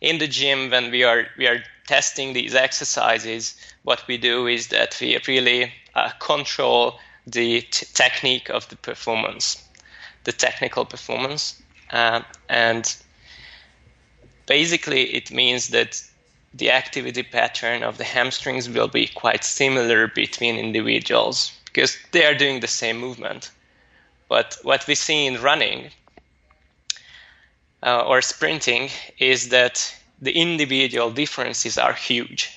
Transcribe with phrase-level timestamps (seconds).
[0.00, 4.68] In the gym, when we are we are testing these exercises, what we do is
[4.68, 9.62] that we really uh, control the t- technique of the performance,
[10.24, 12.94] the technical performance, uh, and
[14.46, 16.02] basically it means that
[16.52, 22.34] the activity pattern of the hamstrings will be quite similar between individuals because they are
[22.34, 23.50] doing the same movement.
[24.28, 25.90] But what we see in running
[27.84, 32.56] uh, or sprinting is that the individual differences are huge.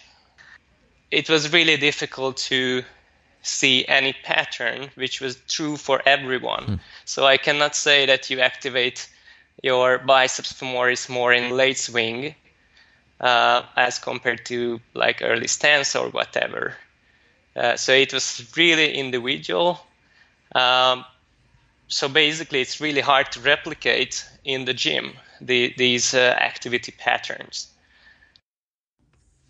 [1.12, 2.84] It was really difficult to
[3.42, 6.64] see any pattern which was true for everyone.
[6.64, 6.76] Hmm.
[7.06, 9.10] So I cannot say that you activate
[9.64, 12.36] your biceps femoris more in late swing
[13.20, 16.76] uh, as compared to like early stance or whatever.
[17.56, 19.80] Uh, so it was really individual.
[20.54, 21.06] Um,
[21.88, 27.68] so basically, it's really hard to replicate in the gym the, these uh, activity patterns.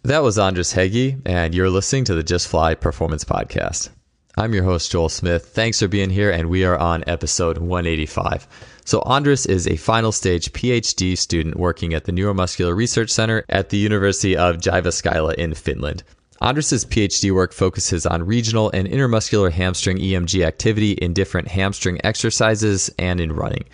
[0.03, 3.89] That was Andras Hegyi, and you're listening to the Just Fly Performance Podcast.
[4.38, 5.48] I'm your host, Joel Smith.
[5.48, 8.48] Thanks for being here, and we are on episode 185.
[8.86, 13.70] So, Andras is a final stage PhD student working at the Neuromuscular Research Center at
[13.70, 16.04] the University of Jyväskylä in Finland.
[16.41, 22.89] Andras's PhD work focuses on regional and intermuscular hamstring EMG activity in different hamstring exercises
[22.99, 23.66] and in running.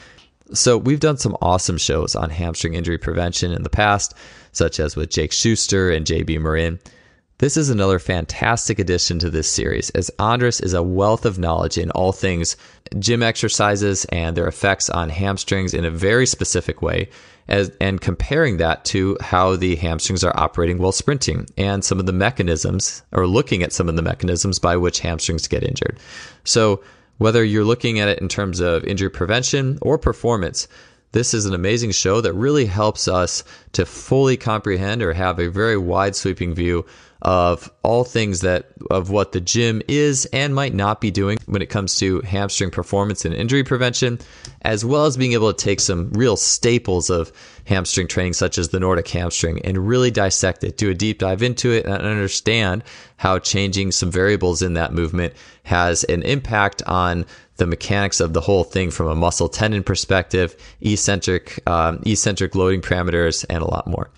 [0.54, 4.14] So, we've done some awesome shows on hamstring injury prevention in the past,
[4.52, 6.80] such as with Jake Schuster and JB Morin.
[7.40, 11.78] This is another fantastic addition to this series, as Andras is a wealth of knowledge
[11.78, 12.56] in all things
[13.00, 17.10] gym exercises and their effects on hamstrings in a very specific way,
[17.48, 22.06] as, and comparing that to how the hamstrings are operating while sprinting and some of
[22.06, 26.00] the mechanisms, or looking at some of the mechanisms by which hamstrings get injured.
[26.44, 26.84] So,
[27.18, 30.68] whether you're looking at it in terms of injury prevention or performance,
[31.14, 35.50] this is an amazing show that really helps us to fully comprehend or have a
[35.50, 36.86] very wide sweeping view
[37.24, 41.62] of all things that of what the gym is and might not be doing when
[41.62, 44.20] it comes to hamstring performance and injury prevention,
[44.64, 47.32] as well as being able to take some real staples of
[47.66, 51.42] hamstring training, such as the Nordic hamstring, and really dissect it, do a deep dive
[51.42, 52.84] into it, and understand
[53.16, 55.34] how changing some variables in that movement
[55.64, 60.58] has an impact on the mechanics of the whole thing from a muscle tendon perspective,
[60.82, 64.10] eccentric um, eccentric loading parameters, and a lot more.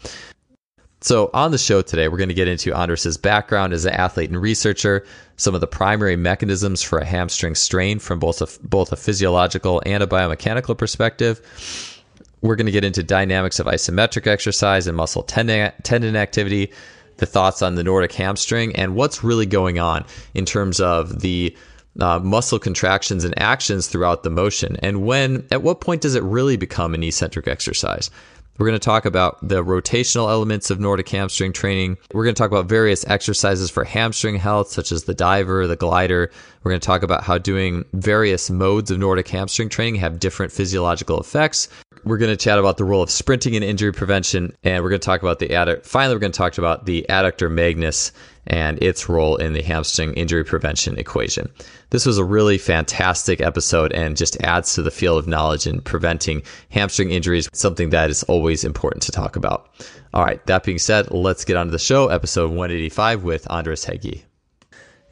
[1.05, 4.31] So, on the show today, we're going to get into Andras' background as an athlete
[4.31, 5.05] and researcher,
[5.37, 9.83] some of the primary mechanisms for a hamstring strain from both a, both a physiological
[9.85, 12.01] and a biomechanical perspective.
[12.41, 16.71] We're going to get into dynamics of isometric exercise and muscle tendon, tendon activity,
[17.17, 21.55] the thoughts on the Nordic hamstring, and what's really going on in terms of the
[21.99, 24.75] uh, muscle contractions and actions throughout the motion.
[24.77, 28.09] And when, at what point does it really become an eccentric exercise?
[28.57, 31.97] We're going to talk about the rotational elements of Nordic hamstring training.
[32.13, 35.75] We're going to talk about various exercises for hamstring health, such as the diver, the
[35.75, 36.31] glider.
[36.63, 40.53] We're going to talk about how doing various modes of Nordic hamstring training have different
[40.53, 41.67] physiological effects.
[42.05, 45.01] We're going to chat about the role of sprinting in injury prevention, and we're going
[45.01, 45.85] to talk about the adductor.
[45.85, 48.13] Finally, we're going to talk about the adductor magnus
[48.47, 51.49] and its role in the hamstring injury prevention equation.
[51.89, 55.81] This was a really fantastic episode and just adds to the field of knowledge in
[55.81, 59.69] preventing hamstring injuries, something that is always important to talk about.
[60.13, 63.85] All right, that being said, let's get on to the show, episode 185 with Andras
[63.85, 64.23] Hegyi.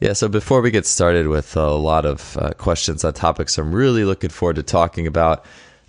[0.00, 3.74] Yeah, so before we get started with a lot of uh, questions on topics I'm
[3.74, 5.44] really looking forward to talking about,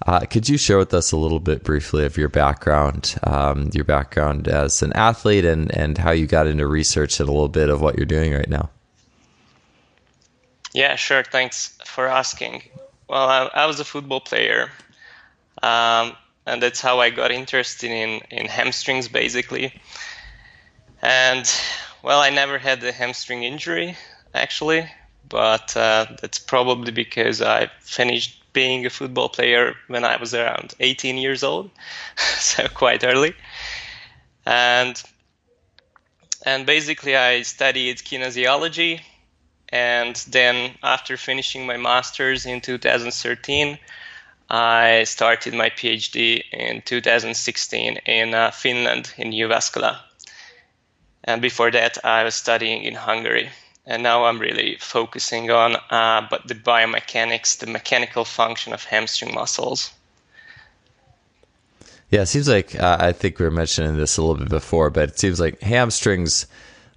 [0.06, 3.84] uh, could you share with us a little bit briefly of your background, um, your
[3.84, 7.70] background as an athlete, and and how you got into research and a little bit
[7.70, 8.70] of what you're doing right now?
[10.74, 11.24] Yeah, sure.
[11.24, 12.62] Thanks for asking.
[13.08, 14.70] Well, I, I was a football player,
[15.64, 19.74] um, and that's how I got interested in in hamstrings, basically.
[21.02, 21.52] And
[22.04, 23.98] well, I never had a hamstring injury
[24.36, 24.88] actually,
[25.28, 30.74] but uh, that's probably because I finished being a football player when I was around
[30.80, 31.70] 18 years old,
[32.16, 33.36] so quite early.
[34.46, 35.02] And
[36.46, 39.02] and basically I studied kinesiology
[39.70, 43.80] and then after finishing my masters in 2013
[44.50, 49.98] I started my PhD in 2016 in uh, Finland in Jyväskylä.
[51.24, 53.50] And before that I was studying in Hungary
[53.86, 59.34] and now I'm really focusing on uh, but the biomechanics, the mechanical function of hamstring
[59.34, 59.92] muscles.
[62.10, 64.90] Yeah, it seems like uh, I think we were mentioning this a little bit before,
[64.90, 66.48] but it seems like hamstrings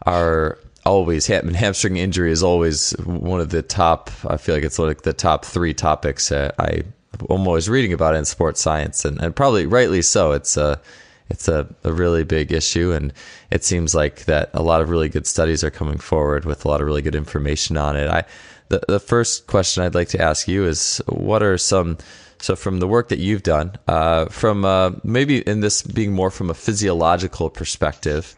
[0.07, 4.11] are always hamstring injury is always one of the top.
[4.27, 6.83] I feel like it's like the top three topics that I
[7.29, 10.33] I'm always reading about in sports science, and, and probably rightly so.
[10.33, 10.81] It's a
[11.31, 13.13] it's a, a really big issue, and
[13.51, 16.69] it seems like that a lot of really good studies are coming forward with a
[16.69, 18.09] lot of really good information on it.
[18.09, 18.25] I
[18.69, 21.99] the the first question I'd like to ask you is what are some
[22.41, 26.31] so from the work that you've done, uh, from uh, maybe in this being more
[26.31, 28.35] from a physiological perspective,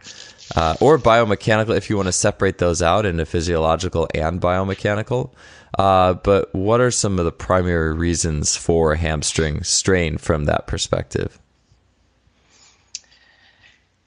[0.56, 5.30] uh, or biomechanical, if you want to separate those out into physiological and biomechanical.
[5.78, 11.38] Uh, but what are some of the primary reasons for hamstring strain from that perspective?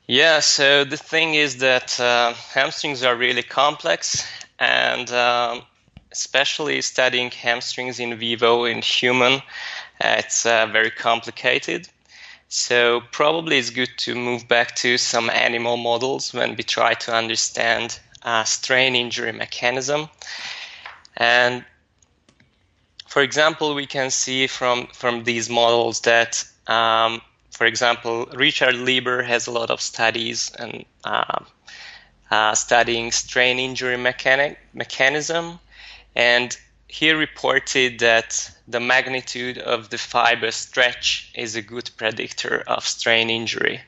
[0.07, 4.27] Yeah, so the thing is that uh, hamstrings are really complex,
[4.59, 5.61] and um,
[6.11, 9.33] especially studying hamstrings in vivo in human,
[10.01, 11.87] uh, it's uh, very complicated.
[12.49, 17.15] So probably it's good to move back to some animal models when we try to
[17.15, 20.09] understand uh, strain injury mechanism.
[21.17, 21.65] And
[23.07, 27.21] for example, we can see from from these models that, um,
[27.63, 31.45] for example, Richard Lieber has a lot of studies and uh,
[32.29, 35.61] uh, studying strain injury mechanic mechanism,
[36.13, 36.57] and
[36.89, 43.29] he reported that the magnitude of the fiber stretch is a good predictor of strain
[43.29, 43.79] injury.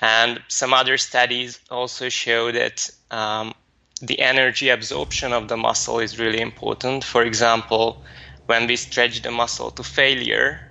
[0.00, 3.54] And some other studies also show that um,
[4.02, 7.04] the energy absorption of the muscle is really important.
[7.04, 8.02] For example,
[8.46, 10.63] when we stretch the muscle to failure,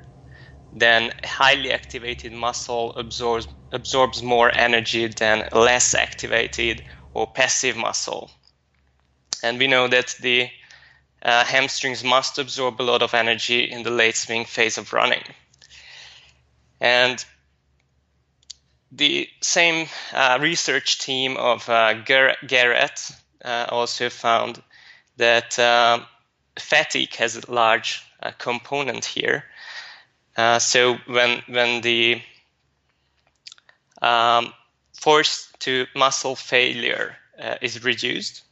[0.74, 6.84] then highly activated muscle absorbs, absorbs more energy than less activated
[7.14, 8.32] or passive muscle.
[9.44, 10.50] And we know that the
[11.22, 15.24] uh, hamstrings must absorb a lot of energy in the late swing phase of running.
[16.82, 17.24] And
[18.92, 23.12] the same uh, research team of uh, Garrett
[23.46, 24.62] uh, also found
[25.18, 26.06] that um,
[26.60, 29.46] fatigue has a large uh, component here.
[30.36, 32.22] Uh, so when when the
[34.02, 34.54] um,
[34.94, 37.16] force to muscle failure
[37.62, 38.44] is reduced,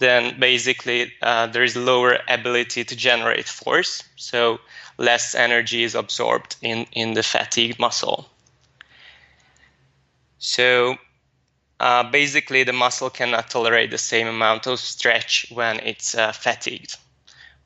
[0.00, 4.58] then basically uh, there is lower ability to generate force, so
[4.96, 8.28] less energy is absorbed in, in the fatigued muscle.
[10.38, 10.96] So
[11.80, 16.96] uh, basically, the muscle cannot tolerate the same amount of stretch when it's uh, fatigued.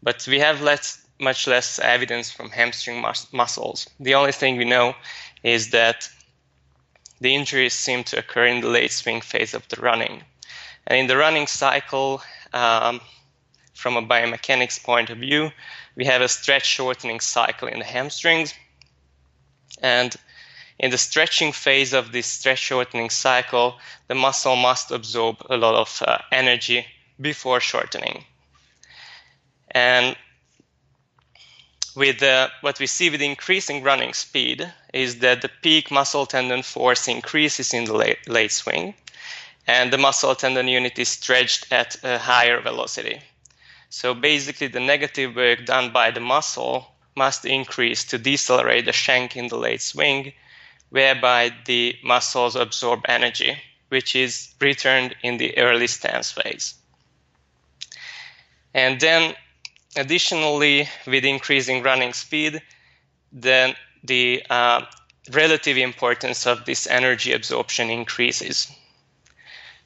[0.03, 3.89] But we have less, much less evidence from hamstring mus- muscles.
[4.01, 4.95] The only thing we know
[5.43, 6.09] is that
[7.21, 10.23] the injuries seem to occur in the late swing phase of the running.
[10.87, 12.23] And in the running cycle,
[12.53, 13.01] um,
[13.75, 15.51] from a biomechanics point of view,
[15.97, 18.55] we have a stretch shortening cycle in the hamstrings.
[19.83, 20.15] And
[20.79, 23.79] in the stretching phase of this stretch shortening cycle,
[24.09, 26.87] the muscle must absorb a lot of uh, energy
[27.21, 28.25] before shortening.
[29.71, 30.17] And
[31.95, 36.63] with uh, what we see with increasing running speed is that the peak muscle tendon
[36.63, 38.95] force increases in the late, late swing
[39.67, 43.21] and the muscle tendon unit is stretched at a higher velocity.
[43.89, 49.37] So basically, the negative work done by the muscle must increase to decelerate the shank
[49.37, 50.33] in the late swing,
[50.91, 53.57] whereby the muscles absorb energy,
[53.89, 56.75] which is returned in the early stance phase.
[58.75, 59.35] And then,
[59.97, 62.63] additionally, with increasing running speed,
[63.33, 64.83] then the uh,
[65.33, 68.71] relative importance of this energy absorption increases.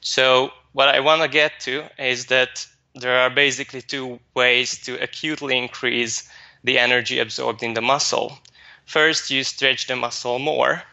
[0.01, 5.01] So what I want to get to is that there are basically two ways to
[5.01, 6.29] acutely increase
[6.63, 8.37] the energy absorbed in the muscle.
[8.85, 10.83] First, you stretch the muscle more.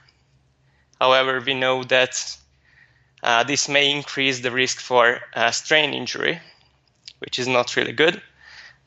[1.00, 2.36] However, we know that
[3.22, 6.40] uh, this may increase the risk for uh, strain injury,
[7.18, 8.22] which is not really good.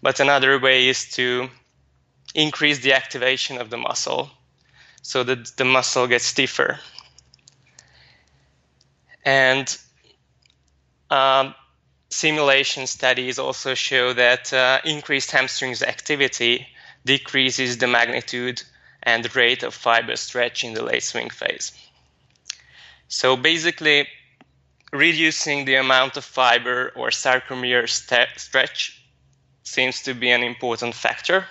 [0.01, 1.49] But another way is to
[2.33, 4.31] increase the activation of the muscle
[5.01, 6.79] so that the muscle gets stiffer.
[9.25, 9.77] And
[11.09, 11.53] um,
[12.09, 16.67] simulation studies also show that uh, increased hamstrings activity
[17.05, 18.61] decreases the magnitude
[19.03, 21.71] and rate of fiber stretch in the late swing phase.
[23.07, 24.07] So basically,
[24.91, 28.98] reducing the amount of fiber or sarcomere st- stretch
[29.63, 31.45] seems to be an important factor,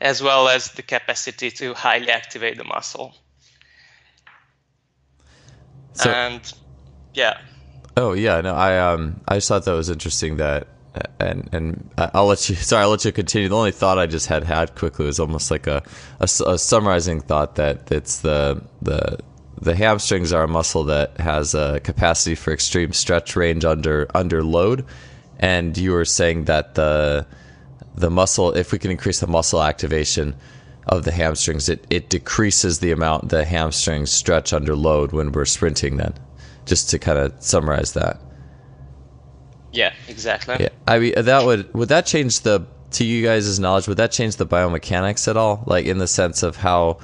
[0.00, 3.14] as well as the capacity to highly activate the muscle.
[5.94, 6.52] So, and
[7.14, 7.38] yeah.
[7.96, 10.66] Oh yeah, no, I um, I just thought that was interesting that,
[11.20, 12.54] and and I'll let you.
[12.70, 13.48] Sorry, I'll let you continue.
[13.48, 15.82] The only thought I just had had quickly was almost like a,
[16.20, 19.18] a, a summarizing thought that it's the the
[19.60, 24.42] the hamstrings are a muscle that has a capacity for extreme stretch range under under
[24.42, 24.84] load,
[25.38, 27.26] and you were saying that the
[27.94, 30.34] the muscle, if we can increase the muscle activation
[30.88, 35.44] of the hamstrings, it, it decreases the amount the hamstrings stretch under load when we're
[35.44, 35.96] sprinting.
[35.96, 36.14] Then,
[36.66, 38.20] just to kind of summarize that.
[39.72, 40.56] Yeah, exactly.
[40.60, 43.88] Yeah, I mean that would would that change the to you guys' knowledge?
[43.88, 45.64] Would that change the biomechanics at all?
[45.66, 46.98] Like in the sense of how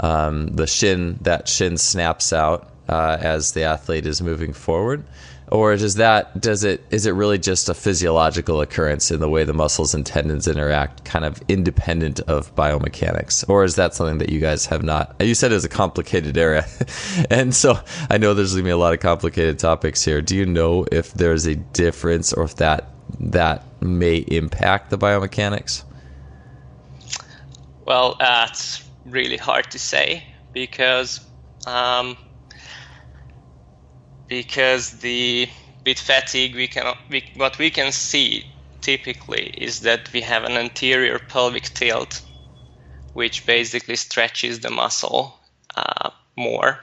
[0.00, 5.04] um, the shin that shin snaps out uh, as the athlete is moving forward,
[5.48, 9.44] or does that does it is it really just a physiological occurrence in the way
[9.44, 14.30] the muscles and tendons interact, kind of independent of biomechanics, or is that something that
[14.30, 15.14] you guys have not?
[15.20, 16.66] You said it's a complicated area,
[17.30, 17.78] and so
[18.10, 20.20] I know there's going to be a lot of complicated topics here.
[20.20, 25.84] Do you know if there's a difference or if that that may impact the biomechanics?
[27.84, 31.20] Well, that's really hard to say because
[31.66, 32.16] um,
[34.28, 35.48] because the
[35.84, 38.44] with fatigue we can we, what we can see
[38.80, 42.22] typically is that we have an anterior pelvic tilt
[43.12, 45.38] which basically stretches the muscle
[45.74, 46.78] uh, more.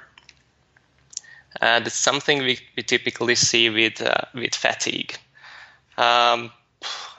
[1.62, 5.16] And it's something we, we typically see with uh, with fatigue.
[5.98, 6.52] Um,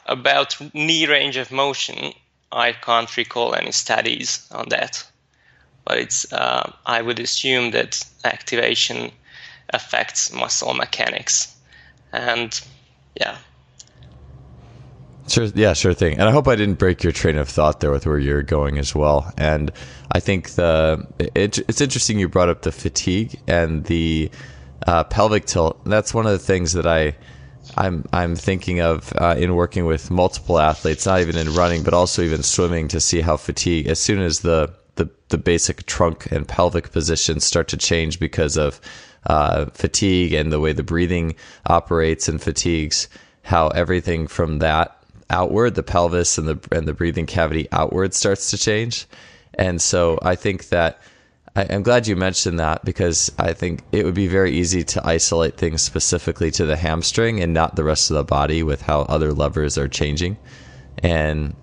[0.07, 2.12] about knee range of motion
[2.52, 5.07] i can't recall any studies on that
[5.85, 9.11] but it's uh, i would assume that activation
[9.71, 11.56] affects muscle mechanics.
[12.12, 12.59] And
[13.18, 13.37] yeah.
[15.26, 15.44] Sure.
[15.47, 16.14] Yeah, sure thing.
[16.14, 18.78] And I hope I didn't break your train of thought there with where you're going
[18.78, 19.33] as well.
[19.38, 19.73] And
[20.12, 24.30] I think the it, it's interesting you brought up the fatigue and the
[24.87, 25.83] uh, pelvic tilt.
[25.85, 27.16] That's one of the things that I
[27.76, 31.94] I'm I'm thinking of uh, in working with multiple athletes, not even in running, but
[31.94, 36.30] also even swimming, to see how fatigue as soon as the the, the basic trunk
[36.30, 38.80] and pelvic positions start to change because of
[39.26, 41.35] uh, fatigue and the way the breathing
[41.66, 43.09] operates and fatigues,
[43.43, 44.97] how everything from that
[45.31, 49.07] outward, the pelvis and the and the breathing cavity outward starts to change.
[49.54, 51.00] And so I think that
[51.57, 55.07] I, am glad you mentioned that because I think it would be very easy to
[55.07, 59.02] isolate things specifically to the hamstring and not the rest of the body with how
[59.02, 60.37] other levers are changing.
[61.02, 61.54] And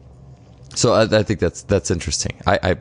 [0.75, 2.37] so I, I, think that's that's interesting.
[2.47, 2.75] I I,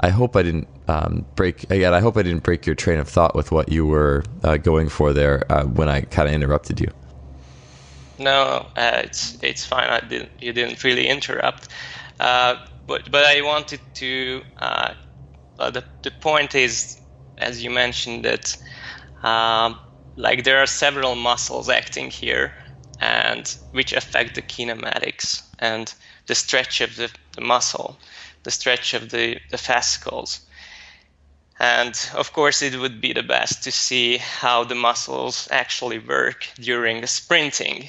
[0.00, 1.94] I hope I didn't um, break again.
[1.94, 4.88] I hope I didn't break your train of thought with what you were uh, going
[4.88, 6.90] for there uh, when I kind of interrupted you.
[8.18, 9.88] No, uh, it's it's fine.
[9.88, 10.30] I didn't.
[10.40, 11.68] You didn't really interrupt.
[12.18, 14.42] Uh, but but I wanted to.
[14.58, 14.94] Uh,
[15.58, 17.00] the the point is,
[17.38, 18.56] as you mentioned, that
[19.22, 19.78] um,
[20.16, 22.52] like there are several muscles acting here,
[23.00, 25.94] and which affect the kinematics and
[26.26, 27.96] the stretch of the, the muscle,
[28.42, 30.40] the stretch of the, the fascicles.
[31.58, 36.48] And of course, it would be the best to see how the muscles actually work
[36.56, 37.88] during sprinting.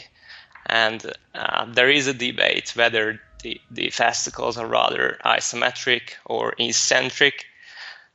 [0.68, 7.46] And uh, there is a debate whether the, the fascicles are rather isometric or eccentric.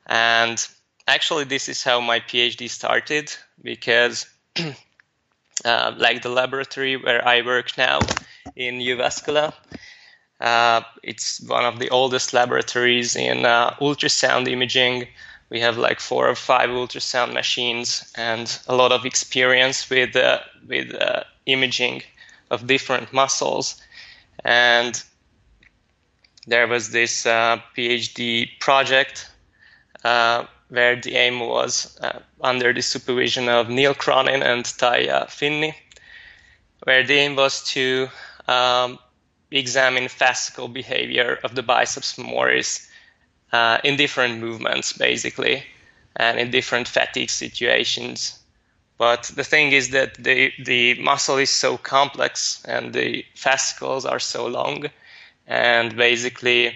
[0.07, 0.67] And
[1.07, 4.27] actually, this is how my PhD started because,
[5.65, 8.01] uh, like the laboratory where I work now
[8.57, 9.53] in Jyväskylä,
[10.43, 15.07] uh, it's one of the oldest laboratories in uh, ultrasound imaging.
[15.51, 20.41] We have like four or five ultrasound machines and a lot of experience with uh,
[20.67, 22.03] with uh, imaging
[22.51, 23.81] of different muscles.
[24.45, 25.01] And
[26.49, 29.31] there was this uh, PhD project
[30.03, 31.97] uh, where the aim was
[32.41, 35.73] under the supervision of Neil Cronin and Taija Finni,
[36.83, 38.09] where the aim was to
[38.49, 38.99] um,
[39.59, 42.89] examine fascicle behavior of the biceps femoris
[43.53, 45.63] uh, in different movements, basically,
[46.17, 48.39] and in different fatigue situations.
[48.99, 54.21] But the thing is that the, the muscle is so complex and the fascicles are
[54.21, 54.87] so long.
[55.47, 56.75] And basically,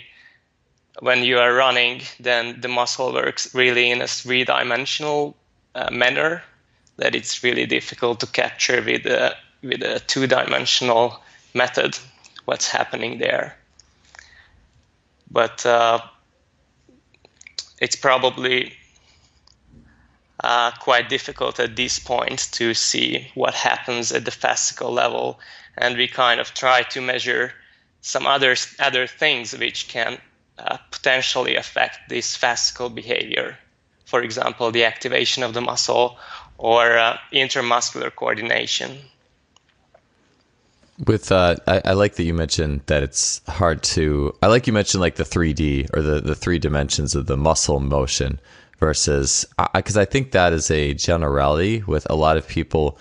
[1.00, 5.36] when you are running, then the muscle works really in a three dimensional
[5.74, 6.42] uh, manner
[6.96, 11.20] that it's really difficult to capture with a, with a two dimensional
[11.54, 11.98] method
[12.46, 13.56] what's happening there.
[15.30, 15.98] But uh,
[17.78, 18.72] it's probably
[20.42, 25.38] uh, quite difficult at this point to see what happens at the fascicle level,
[25.76, 27.52] and we kind of try to measure
[28.00, 30.18] some other other things which can
[30.58, 33.58] uh, potentially affect this fascicle behavior.
[34.04, 36.16] For example, the activation of the muscle
[36.58, 38.98] or uh, intermuscular coordination
[41.06, 44.34] with uh, I, I, like that you mentioned that it's hard to.
[44.42, 47.80] I like you mentioned like the 3D or the the three dimensions of the muscle
[47.80, 48.40] motion
[48.78, 52.98] versus because I, I, think that is a generality with a lot of people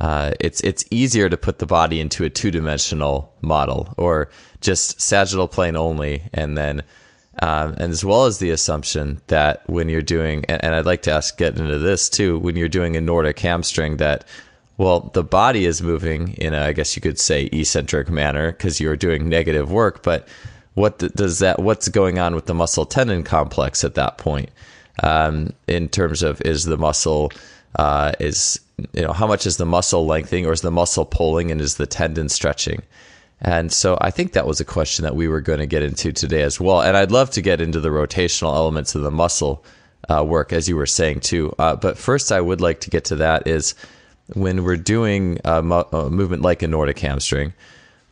[0.00, 4.28] uh, it's it's easier to put the body into a two dimensional model or
[4.60, 6.82] just sagittal plane only, and then
[7.42, 11.02] um, and as well as the assumption that when you're doing, and, and I'd like
[11.02, 14.26] to ask get into this too, when you're doing a Nordic hamstring, that
[14.78, 18.80] well, the body is moving in a, I guess you could say, eccentric manner because
[18.80, 20.02] you're doing negative work.
[20.02, 20.28] But
[20.74, 21.60] what does that?
[21.60, 24.50] What's going on with the muscle tendon complex at that point?
[25.02, 27.32] Um, in terms of is the muscle
[27.76, 28.60] uh, is
[28.92, 31.76] you know how much is the muscle lengthening or is the muscle pulling and is
[31.76, 32.82] the tendon stretching?
[33.40, 36.12] And so I think that was a question that we were going to get into
[36.12, 36.80] today as well.
[36.80, 39.62] And I'd love to get into the rotational elements of the muscle
[40.08, 41.54] uh, work, as you were saying too.
[41.58, 43.74] Uh, but first, I would like to get to that is
[44.34, 47.52] when we're doing a, mo- a movement like a Nordic hamstring,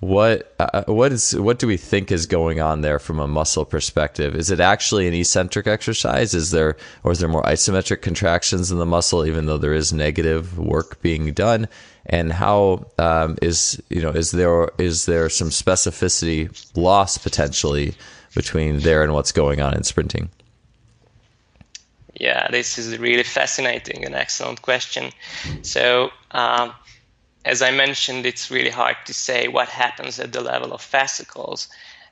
[0.00, 3.64] what uh, what is what do we think is going on there from a muscle
[3.64, 4.34] perspective?
[4.34, 6.34] Is it actually an eccentric exercise?
[6.34, 9.92] Is there or is there more isometric contractions in the muscle, even though there is
[9.92, 11.68] negative work being done?
[12.06, 17.94] And how um, is you know is there is there some specificity loss potentially
[18.34, 20.28] between there and what's going on in sprinting?
[22.14, 25.10] Yeah, this is really fascinating and excellent question.
[25.62, 26.10] So.
[26.30, 26.74] Um,
[27.44, 31.68] as I mentioned, it's really hard to say what happens at the level of fascicles.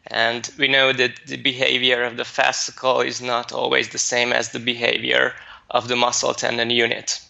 [0.09, 4.51] And we know that the behavior of the fascicle is not always the same as
[4.51, 5.35] the behavior
[5.71, 7.21] of the muscle tendon unit.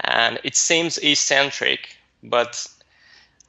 [0.00, 2.66] And it seems eccentric, but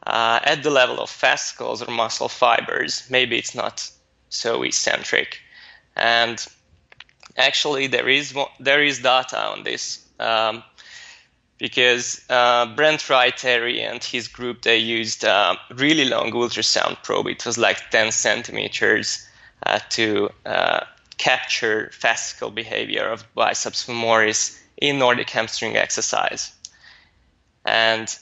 [0.05, 3.89] uh, at the level of fascicles or muscle fibers, maybe it's not
[4.29, 5.39] so eccentric.
[5.95, 6.45] And
[7.37, 10.05] actually, there is there is data on this.
[10.19, 10.63] Um,
[11.63, 17.27] because uh, Brent Raiteri and his group they used a really long ultrasound probe.
[17.27, 19.25] It was like 10 centimeters
[19.65, 20.81] uh, to uh,
[21.17, 26.51] capture fascicle behavior of biceps femoris in Nordic hamstring exercise.
[27.63, 28.13] And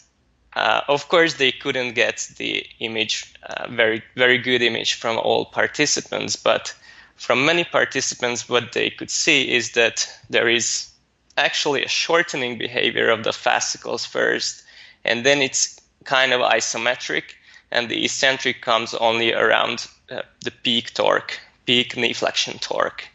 [0.53, 5.45] uh, of course, they couldn't get the image, uh, very very good image from all
[5.45, 6.75] participants, but
[7.21, 10.89] from many participants, what they could see is that there is
[11.37, 14.63] actually a shortening behavior of the fascicles first,
[15.05, 17.35] and then it's kind of isometric,
[17.69, 23.07] and the eccentric comes only around uh, the peak torque, peak knee flexion torque.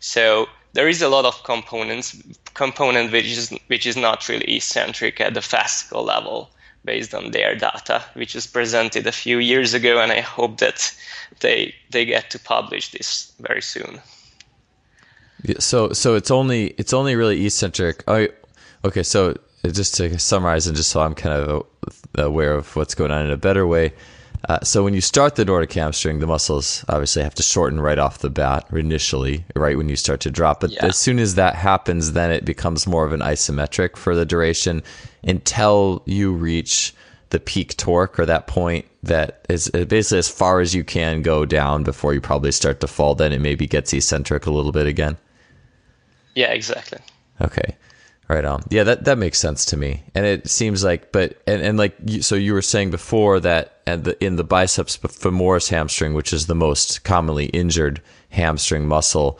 [0.00, 2.16] So there is a lot of components,
[2.54, 6.48] component which is which is not really eccentric at the fascicle level
[6.84, 10.94] based on their data, which was presented a few years ago, and I hope that
[11.40, 14.00] they they get to publish this very soon.
[15.58, 18.04] So so it's only it's only really eccentric.
[18.06, 18.28] Oh,
[18.84, 19.02] okay.
[19.02, 19.36] So
[19.70, 21.66] just to summarize and just so I'm kind of
[22.16, 23.92] aware of what's going on in a better way.
[24.48, 27.98] Uh, so when you start the Nordic hamstring, the muscles obviously have to shorten right
[27.98, 30.60] off the bat initially, right when you start to drop.
[30.60, 30.86] But yeah.
[30.86, 34.82] as soon as that happens, then it becomes more of an isometric for the duration
[35.22, 36.92] until you reach
[37.30, 41.44] the peak torque or that point that is basically as far as you can go
[41.44, 43.14] down before you probably start to fall.
[43.14, 45.16] Then it maybe gets eccentric a little bit again.
[46.34, 46.98] Yeah, exactly.
[47.40, 47.76] Okay.
[48.32, 48.62] Right on.
[48.70, 50.04] Yeah, that, that makes sense to me.
[50.14, 54.04] And it seems like, but, and, and like, so you were saying before that and
[54.04, 59.38] the, in the biceps femoris hamstring, which is the most commonly injured hamstring muscle,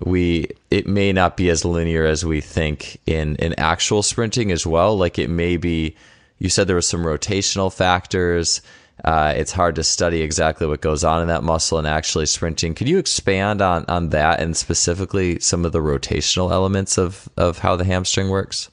[0.00, 4.66] we, it may not be as linear as we think in, in actual sprinting as
[4.66, 4.98] well.
[4.98, 5.94] Like it may be,
[6.38, 8.60] you said there was some rotational factors
[9.04, 12.74] uh, it's hard to study exactly what goes on in that muscle and actually sprinting.
[12.74, 17.58] Could you expand on, on that and specifically some of the rotational elements of, of
[17.58, 18.70] how the hamstring works?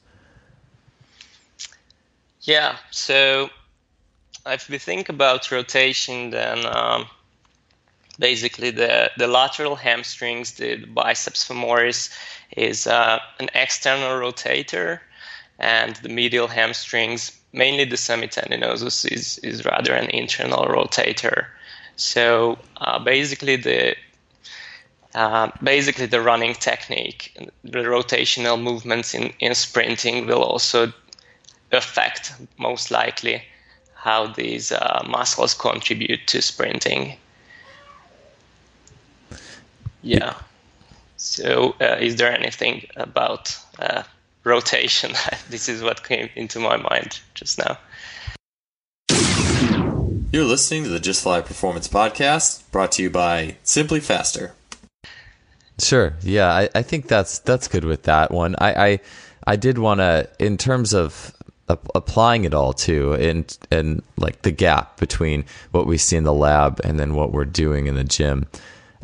[2.42, 3.50] Yeah, so
[4.46, 7.06] if we think about rotation, then um,
[8.18, 12.16] basically the, the lateral hamstrings, the, the biceps femoris,
[12.56, 15.00] is uh, an external rotator,
[15.58, 21.46] and the medial hamstrings mainly the semitendinosus is, is rather an internal rotator.
[21.96, 23.96] So uh, basically the
[25.14, 30.92] uh, basically the running technique, the rotational movements in, in sprinting will also
[31.72, 33.42] affect most likely
[33.94, 37.16] how these uh, muscles contribute to sprinting.
[40.02, 40.34] Yeah.
[41.16, 44.04] So, uh, is there anything about uh,
[44.44, 45.12] rotation.
[45.50, 47.78] this is what came into my mind just now.
[50.32, 54.52] You're listening to the Just Fly Performance Podcast, brought to you by Simply Faster.
[55.80, 56.14] Sure.
[56.22, 58.54] Yeah, I, I think that's that's good with that one.
[58.58, 59.00] I I,
[59.46, 61.34] I did want to, in terms of
[61.94, 66.32] applying it all to, and and like the gap between what we see in the
[66.32, 68.46] lab and then what we're doing in the gym.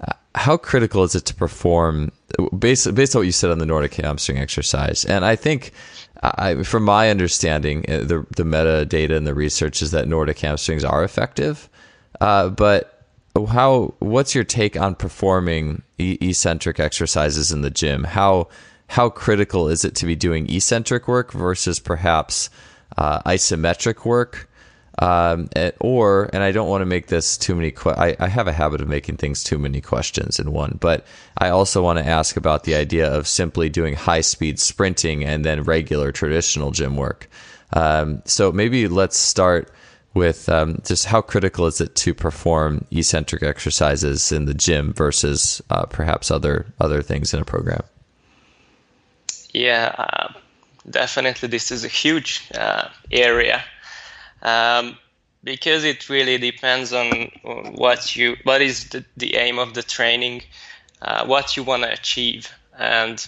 [0.01, 2.13] Uh, how critical is it to perform
[2.59, 5.73] based based on what you said on the Nordic hamstring exercise, and I think.
[6.23, 10.83] I, from my understanding, uh, the the metadata and the research is that Nordic hamstrings
[10.83, 11.69] are effective,
[12.23, 13.05] uh, but
[13.45, 18.05] how what's your take on performing e- eccentric exercises in the gym?
[18.05, 18.49] How
[18.89, 22.49] how critical is it to be doing eccentric work versus perhaps
[22.97, 24.49] uh, isometric work?
[24.99, 27.71] Um, or, and I don't want to make this too many.
[27.71, 31.07] Que- I, I have a habit of making things too many questions in one, but
[31.37, 35.45] I also want to ask about the idea of simply doing high speed sprinting and
[35.45, 37.29] then regular traditional gym work.
[37.75, 39.71] Um, so maybe let's start
[40.15, 45.61] with um, just how critical is it to perform eccentric exercises in the gym versus
[45.69, 47.83] uh, perhaps other other things in a program.
[49.53, 50.33] Yeah, uh,
[50.89, 51.49] definitely.
[51.49, 53.63] This is a huge uh, area
[54.47, 54.97] um,
[55.43, 57.31] because it really depends on
[57.75, 60.43] what you what is the, the aim of the training,
[61.03, 63.27] uh, what you want to achieve, and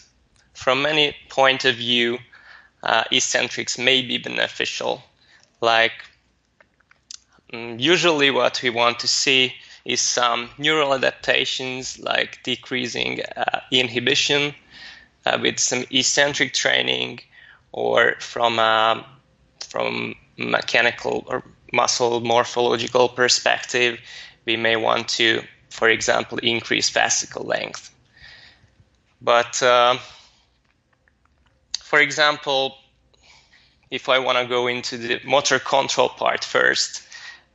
[0.55, 2.19] from any point of view,
[2.85, 5.03] uh, eccentrics may be beneficial.
[5.61, 5.93] Like
[7.53, 9.55] um, usually, what we want to see
[9.85, 14.55] is some neural adaptations like decreasing uh, inhibition
[15.27, 17.21] uh, with some eccentric training
[17.73, 19.05] or from um,
[19.69, 23.99] from mechanical or muscle morphological perspective
[24.47, 27.95] we may want to for example increase fascicle length
[29.21, 29.97] but uh,
[31.83, 32.77] for example
[33.91, 37.03] if i want to go into the motor control part first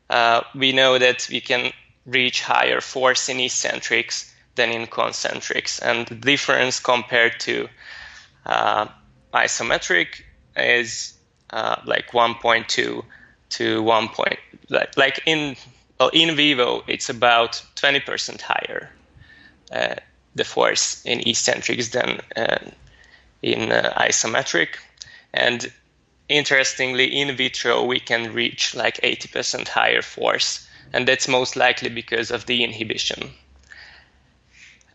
[0.10, 1.72] uh, we know that we can
[2.06, 5.82] reach higher force in eccentrics than in concentrics.
[5.82, 7.70] And the difference compared to
[8.46, 8.88] uh,
[9.34, 10.22] isometric
[10.56, 11.14] is
[11.50, 13.04] uh, like 1.2
[13.50, 14.08] to 1.
[14.10, 15.56] Point, like, like in
[16.00, 18.90] well, in vivo, it's about 20% higher
[19.72, 19.96] uh,
[20.36, 22.58] the force in eccentrics than uh,
[23.42, 24.70] in uh, isometric.
[25.34, 25.72] And
[26.30, 32.32] interestingly, in vitro, we can reach like 80% higher force, and that's most likely because
[32.32, 33.32] of the inhibition.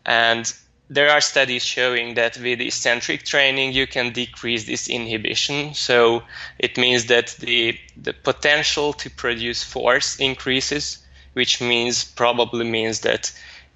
[0.05, 0.53] And
[0.89, 5.73] there are studies showing that with eccentric training, you can decrease this inhibition.
[5.75, 6.23] So
[6.57, 10.97] it means that the, the potential to produce force increases,
[11.33, 13.31] which means probably means that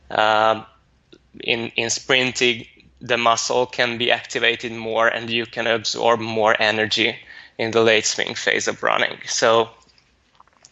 [0.09, 0.63] uh,
[1.43, 2.65] in, in sprinting,
[2.99, 7.15] the muscle can be activated more and you can absorb more energy
[7.57, 9.19] in the late swing phase of running.
[9.27, 9.69] So,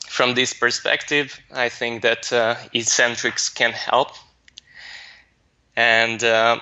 [0.08, 4.10] from this perspective, I think that uh, eccentrics can help,
[5.76, 6.60] and uh,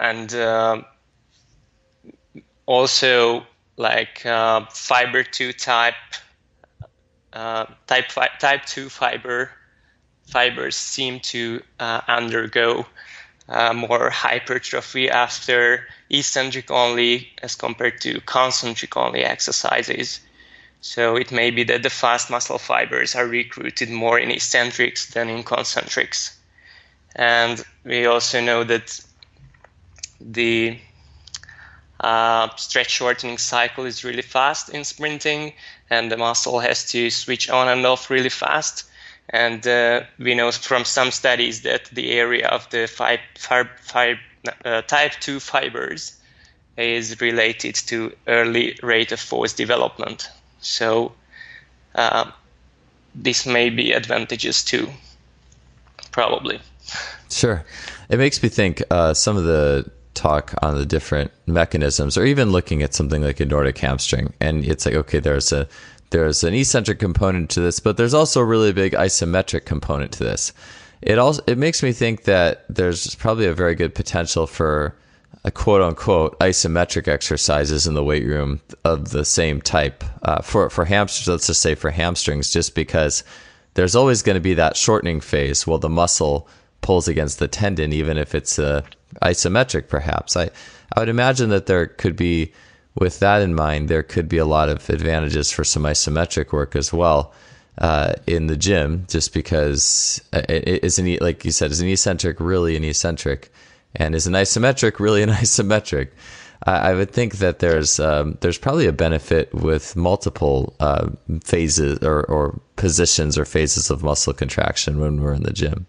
[0.00, 0.82] and uh,
[2.66, 5.94] also like uh, fiber two type
[7.32, 9.50] uh, type fi- type two fiber
[10.26, 12.86] fibers seem to uh, undergo
[13.48, 20.20] uh, more hypertrophy after eccentric only as compared to concentric only exercises.
[20.80, 25.28] So it may be that the fast muscle fibers are recruited more in eccentrics than
[25.28, 26.34] in concentrics.
[27.16, 29.00] And we also know that
[30.20, 30.78] the
[32.00, 35.52] uh, stretch shortening cycle is really fast in sprinting,
[35.90, 38.84] and the muscle has to switch on and off really fast.
[39.30, 44.16] And uh, we know from some studies that the area of the five, five, five,
[44.64, 46.18] uh, type 2 fibers
[46.76, 50.28] is related to early rate of force development.
[50.60, 51.12] So
[51.94, 52.30] uh,
[53.14, 54.88] this may be advantageous too,
[56.10, 56.60] probably.
[57.30, 57.64] Sure.
[58.08, 62.50] It makes me think uh, some of the talk on the different mechanisms, or even
[62.50, 65.66] looking at something like a Nordic hamstring, and it's like, okay, there's a
[66.10, 70.24] there's an eccentric component to this, but there's also a really big isometric component to
[70.24, 70.52] this.
[71.00, 74.94] It also it makes me think that there's probably a very good potential for
[75.44, 80.70] a quote unquote isometric exercises in the weight room of the same type uh, for
[80.70, 81.28] for hamstrings.
[81.28, 83.24] Let's just say for hamstrings, just because
[83.74, 86.46] there's always going to be that shortening phase while the muscle
[86.82, 88.82] pulls against the tendon, even if it's uh,
[89.22, 89.88] isometric.
[89.88, 90.50] Perhaps I
[90.94, 92.52] I would imagine that there could be
[92.94, 96.76] with that in mind, there could be a lot of advantages for some isometric work
[96.76, 97.32] as well
[97.78, 102.38] uh, in the gym, just because uh, it isn't like you said, is an eccentric
[102.38, 103.50] really an eccentric,
[103.96, 106.08] and is an isometric really an isometric.
[106.66, 111.08] I, I would think that there's um, there's probably a benefit with multiple uh,
[111.42, 115.86] phases or, or positions or phases of muscle contraction when we're in the gym.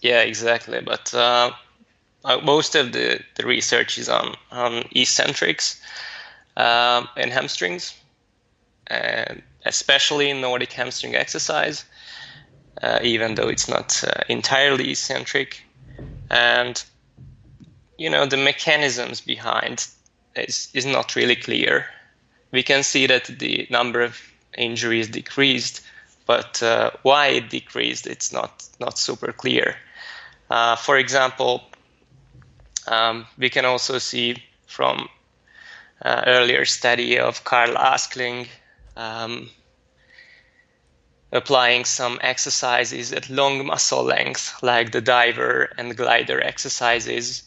[0.00, 0.80] Yeah, exactly.
[0.80, 1.52] But uh,
[2.24, 5.80] uh, most of the, the research is on, on eccentrics
[6.56, 7.94] um, and hamstrings,
[8.88, 11.84] and especially in Nordic hamstring exercise.
[12.82, 15.62] uh, even though it's not uh, entirely eccentric.
[16.30, 16.82] And
[17.98, 19.86] you know the mechanisms behind
[20.36, 21.86] is is not really clear.
[22.52, 24.20] We can see that the number of
[24.56, 25.82] injuries decreased,
[26.26, 29.76] but uh, why it decreased, it's not not super clear.
[30.50, 31.62] Uh, for example,
[32.86, 35.08] um, we can also see from
[36.02, 38.46] uh, earlier study of Carl Askling
[38.96, 39.50] um,
[41.32, 47.42] applying some exercises at long muscle length, like the diver and glider exercises,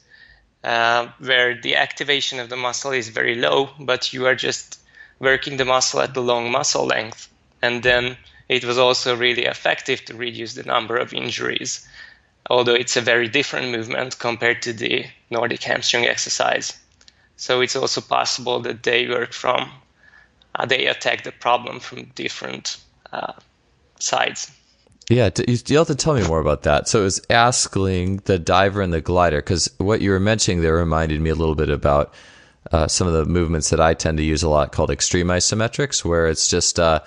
[0.63, 4.79] uh, where the activation of the muscle is very low, but you are just
[5.19, 7.27] working the muscle at the long muscle length.
[7.61, 8.17] And then
[8.49, 11.87] it was also really effective to reduce the number of injuries,
[12.49, 16.77] although it's a very different movement compared to the Nordic hamstring exercise.
[17.37, 19.71] So it's also possible that they work from,
[20.55, 22.77] uh, they attack the problem from different
[23.11, 23.33] uh,
[23.99, 24.51] sides.
[25.09, 26.87] Yeah, you have to tell me more about that.
[26.87, 30.75] So it was Askling, the diver, and the glider, because what you were mentioning there
[30.75, 32.13] reminded me a little bit about
[32.71, 36.05] uh, some of the movements that I tend to use a lot called extreme isometrics,
[36.05, 37.01] where it's just uh,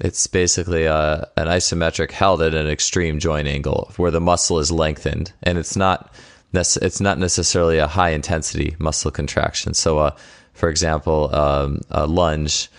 [0.00, 4.58] it's basically a, uh, an isometric held at an extreme joint angle where the muscle
[4.58, 6.12] is lengthened, and it's not
[6.52, 9.74] it's not necessarily a high intensity muscle contraction.
[9.74, 10.16] So, uh,
[10.54, 12.70] for example, um, a lunge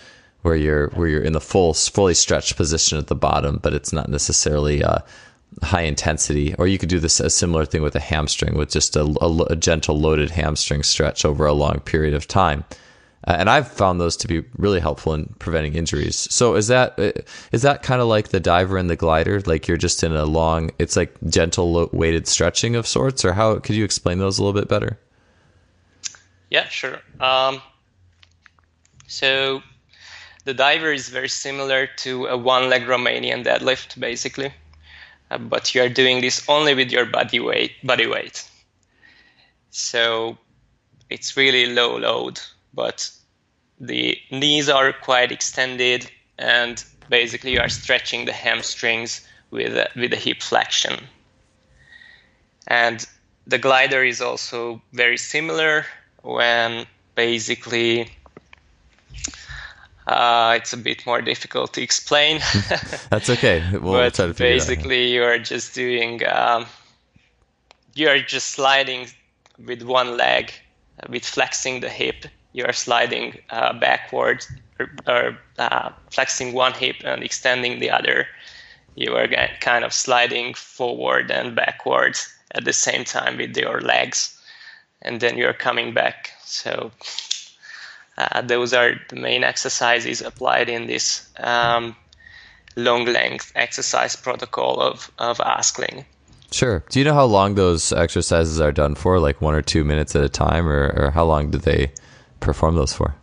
[0.42, 3.92] where you're where you're in the full fully stretched position at the bottom, but it's
[3.92, 4.98] not necessarily uh,
[5.62, 6.54] high intensity.
[6.54, 9.42] Or you could do this a similar thing with a hamstring, with just a, a,
[9.50, 12.64] a gentle loaded hamstring stretch over a long period of time.
[13.26, 16.16] Uh, and I've found those to be really helpful in preventing injuries.
[16.30, 17.12] So is that uh,
[17.52, 19.40] that kind of like the diver and the glider?
[19.40, 23.58] Like you're just in a long, it's like gentle weighted stretching of sorts, or how
[23.58, 24.98] could you explain those a little bit better?
[26.50, 26.98] Yeah, sure.
[27.20, 27.60] Um,
[29.06, 29.62] so
[30.44, 34.52] the diver is very similar to a one leg Romanian deadlift, basically,
[35.30, 37.72] uh, but you are doing this only with your body weight.
[37.84, 38.48] Body weight.
[39.70, 40.38] So
[41.10, 42.40] it's really low load,
[42.74, 43.10] but
[43.78, 50.12] the knees are quite extended, and basically you are stretching the hamstrings with a, with
[50.12, 50.98] a hip flexion.
[52.66, 53.06] And
[53.46, 55.86] the glider is also very similar
[56.22, 58.08] when basically
[60.06, 62.38] uh, it's a bit more difficult to explain.
[63.10, 63.62] That's okay.
[63.72, 66.66] We'll but basically, you are just doing, um,
[67.94, 69.06] you are just sliding
[69.64, 70.52] with one leg,
[71.08, 72.26] with flexing the hip.
[72.52, 74.44] You are sliding uh, backward
[74.78, 78.26] or, or uh, flexing one hip and extending the other.
[78.96, 79.28] You are
[79.60, 84.36] kind of sliding forward and backwards at the same time with your legs,
[85.02, 86.30] and then you're coming back.
[86.44, 86.90] So
[88.18, 91.94] uh, those are the main exercises applied in this um,
[92.76, 96.04] long length exercise protocol of, of Askling.
[96.50, 96.82] Sure.
[96.90, 99.20] Do you know how long those exercises are done for?
[99.20, 101.92] Like one or two minutes at a time, or, or how long do they
[102.40, 103.14] perform those for?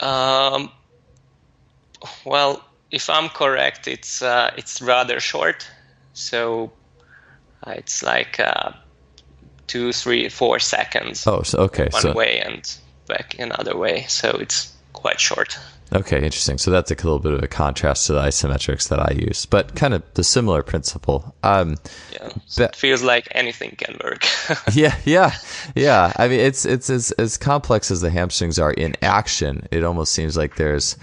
[0.00, 0.70] Um,
[2.24, 5.68] well, if I'm correct, it's uh, it's rather short.
[6.12, 6.72] So
[7.66, 8.72] uh, it's like uh,
[9.66, 11.26] two, three, four seconds.
[11.26, 11.88] Oh, so, okay.
[11.90, 14.06] One so, way and back another way.
[14.08, 15.58] So it's quite short.
[15.92, 16.56] Okay, interesting.
[16.56, 19.74] So that's a little bit of a contrast to the isometrics that I use, but
[19.74, 21.34] kind of the similar principle.
[21.42, 21.78] Um,
[22.12, 24.24] yeah, so it feels like anything can work.
[24.72, 25.34] yeah, yeah,
[25.74, 26.12] yeah.
[26.14, 29.66] I mean, it's it's as as complex as the hamstrings are in action.
[29.72, 30.96] It almost seems like there's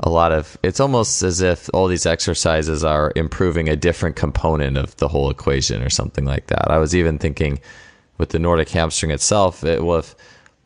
[0.00, 0.58] a lot of.
[0.62, 5.30] It's almost as if all these exercises are improving a different component of the whole
[5.30, 6.70] equation or something like that.
[6.70, 7.60] I was even thinking
[8.18, 10.14] with the Nordic hamstring itself, it well, if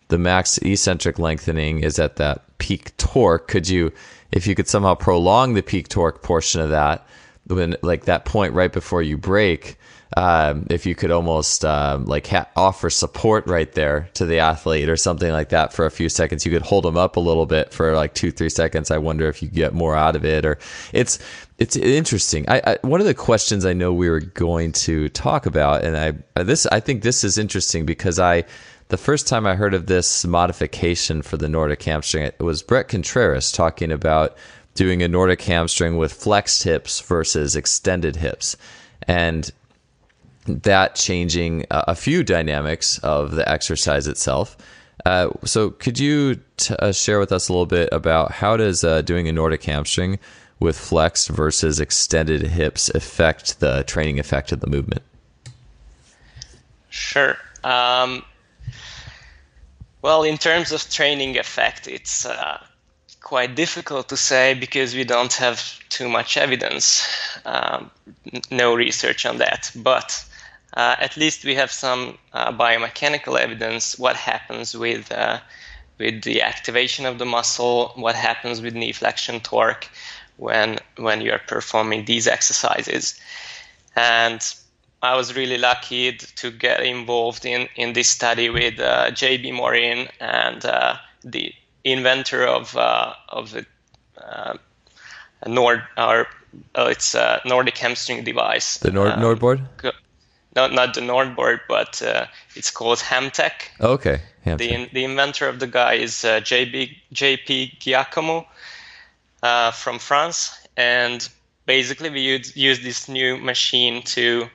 [0.09, 3.49] the max eccentric lengthening is at that peak torque.
[3.49, 3.93] Could you,
[4.33, 7.07] if you could somehow prolong the peak torque portion of that,
[7.47, 9.79] when like that point right before you break,
[10.17, 14.89] um, if you could almost um, like ha- offer support right there to the athlete
[14.89, 17.47] or something like that for a few seconds, you could hold them up a little
[17.47, 18.91] bit for like two, three seconds.
[18.91, 20.59] I wonder if you get more out of it, or
[20.93, 21.19] it's
[21.59, 22.49] it's interesting.
[22.49, 25.97] I, I, one of the questions I know we were going to talk about, and
[25.97, 28.45] I this I think this is interesting because I
[28.89, 32.89] the first time I heard of this modification for the Nordic hamstring, it was Bret
[32.89, 34.37] Contreras talking about
[34.75, 38.57] doing a Nordic hamstring with flexed hips versus extended hips.
[39.07, 39.51] And
[40.47, 44.57] that changing a few dynamics of the exercise itself.
[45.05, 48.83] Uh, so, could you t- uh, share with us a little bit about how does
[48.83, 50.19] uh, doing a Nordic hamstring
[50.59, 55.03] with flexed versus extended hips affect the training effect of the movement?
[56.91, 57.37] Sure.
[57.63, 58.25] Um,
[60.03, 62.59] well, in terms of training effect, it's uh,
[63.21, 67.07] quite difficult to say because we don't have too much evidence,
[67.45, 67.91] um,
[68.51, 69.71] no research on that.
[69.75, 70.25] But
[70.75, 75.41] uh, at least we have some uh, biomechanical evidence what happens with uh,
[75.99, 79.89] with the activation of the muscle, what happens with knee flexion torque
[80.37, 83.21] when when you are performing these exercises.
[83.97, 84.41] And
[85.03, 89.53] I was really lucky to get involved in, in this study with uh, J.B.
[89.53, 91.53] Morin and uh, the
[91.85, 93.67] inventor of uh, of the
[94.21, 94.57] uh,
[95.47, 96.27] Nord or
[96.75, 98.79] oh, it's a Nordic hamstring device.
[98.79, 99.67] The Nord um, NordBord.
[100.57, 103.71] No, not the NordBord, but uh, it's called Hamtech.
[103.81, 104.21] Oh, okay.
[104.45, 104.59] Hamtech.
[104.59, 108.47] The the inventor of the guy is uh, JB JP Giacomo
[109.43, 111.29] uh, from France, and
[111.67, 114.49] basically we use, use this new machine to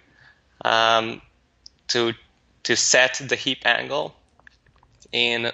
[0.63, 1.21] um,
[1.89, 2.13] to
[2.63, 4.15] to set the hip angle
[5.12, 5.52] in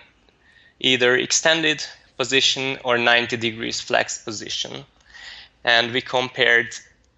[0.79, 1.83] either extended
[2.17, 4.85] position or 90 degrees flex position.
[5.63, 6.75] And we compared,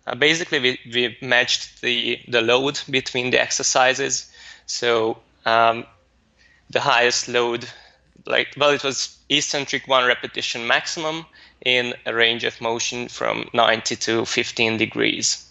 [0.08, 4.32] uh, basically, we, we matched the, the load between the exercises.
[4.66, 5.86] So um,
[6.70, 7.68] the highest load,
[8.26, 11.26] like, well, it was eccentric one repetition maximum
[11.64, 15.46] in a range of motion from 90 to 15 degrees.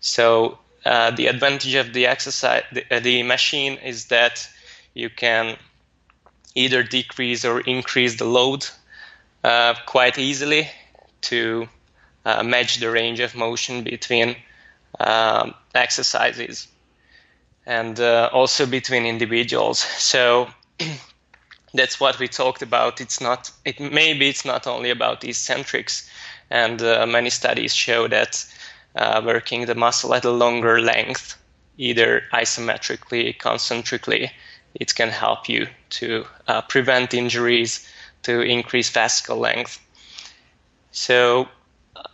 [0.00, 4.48] So uh, the advantage of the exercise, the, uh, the machine is that
[4.94, 5.56] you can
[6.54, 8.66] either decrease or increase the load
[9.44, 10.70] uh, quite easily
[11.20, 11.68] to
[12.24, 14.36] uh, match the range of motion between
[14.98, 16.66] um, exercises
[17.66, 19.86] and uh, also between individuals.
[19.98, 20.48] So
[21.74, 23.00] that's what we talked about.
[23.00, 23.50] It's not.
[23.66, 26.10] It maybe it's not only about eccentrics,
[26.50, 28.44] and many studies show that
[28.96, 31.36] uh, working the muscle at a longer length,
[31.78, 34.30] either isometrically, concentrically,
[34.74, 37.88] it can help you to uh, prevent injuries,
[38.22, 39.80] to increase fascicle length.
[40.92, 41.48] So,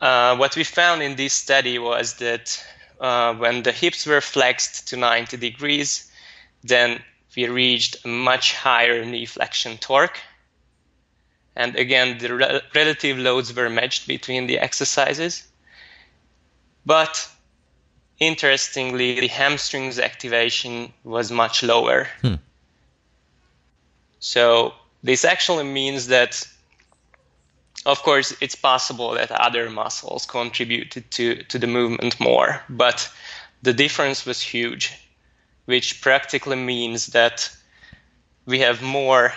[0.01, 2.63] uh, what we found in this study was that
[3.01, 6.11] uh, when the hips were flexed to 90 degrees,
[6.63, 7.03] then
[7.37, 10.19] we reached a much higher knee flexion torque.
[11.55, 15.47] And again, the re- relative loads were matched between the exercises.
[16.87, 17.29] But
[18.21, 22.09] interestingly, the hamstrings activation was much lower.
[22.23, 22.35] Hmm.
[24.21, 24.73] So
[25.03, 26.47] this actually means that,
[27.85, 33.11] of course, it's possible that other muscles contributed to, to the movement more, but
[33.63, 34.93] the difference was huge,
[35.67, 37.51] which practically means that
[38.47, 39.33] we have more,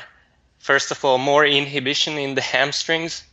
[0.59, 3.23] first of all, more inhibition in the hamstrings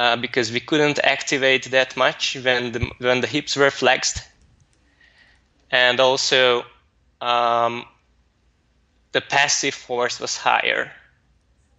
[0.00, 4.22] uh, because we couldn't activate that much when the, when the hips were flexed.
[5.70, 6.64] And also,
[7.20, 7.84] um,
[9.12, 10.90] the passive force was higher.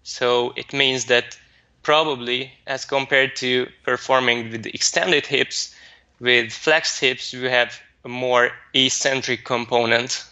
[0.03, 1.35] So it means that
[1.81, 5.73] probably, as compared to performing with extended hips,
[6.19, 10.23] with flexed hips, you have a more eccentric component.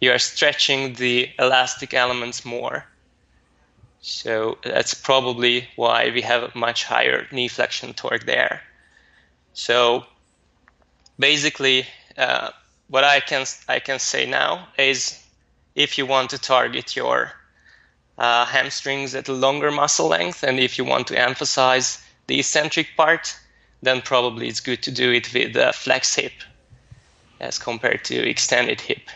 [0.00, 2.86] You are stretching the elastic elements more.
[4.06, 8.62] So that's probably why we have a much higher knee flexion torque there.
[9.54, 10.04] So
[11.18, 11.86] basically,
[12.18, 12.50] uh,
[12.88, 15.18] what I can I can say now is
[15.74, 17.32] if you want to target your
[18.18, 22.88] uh, hamstrings at a longer muscle length, and if you want to emphasize the eccentric
[22.98, 23.34] part,
[23.80, 26.34] then probably it's good to do it with a flex hip
[27.40, 29.08] as compared to extended hip.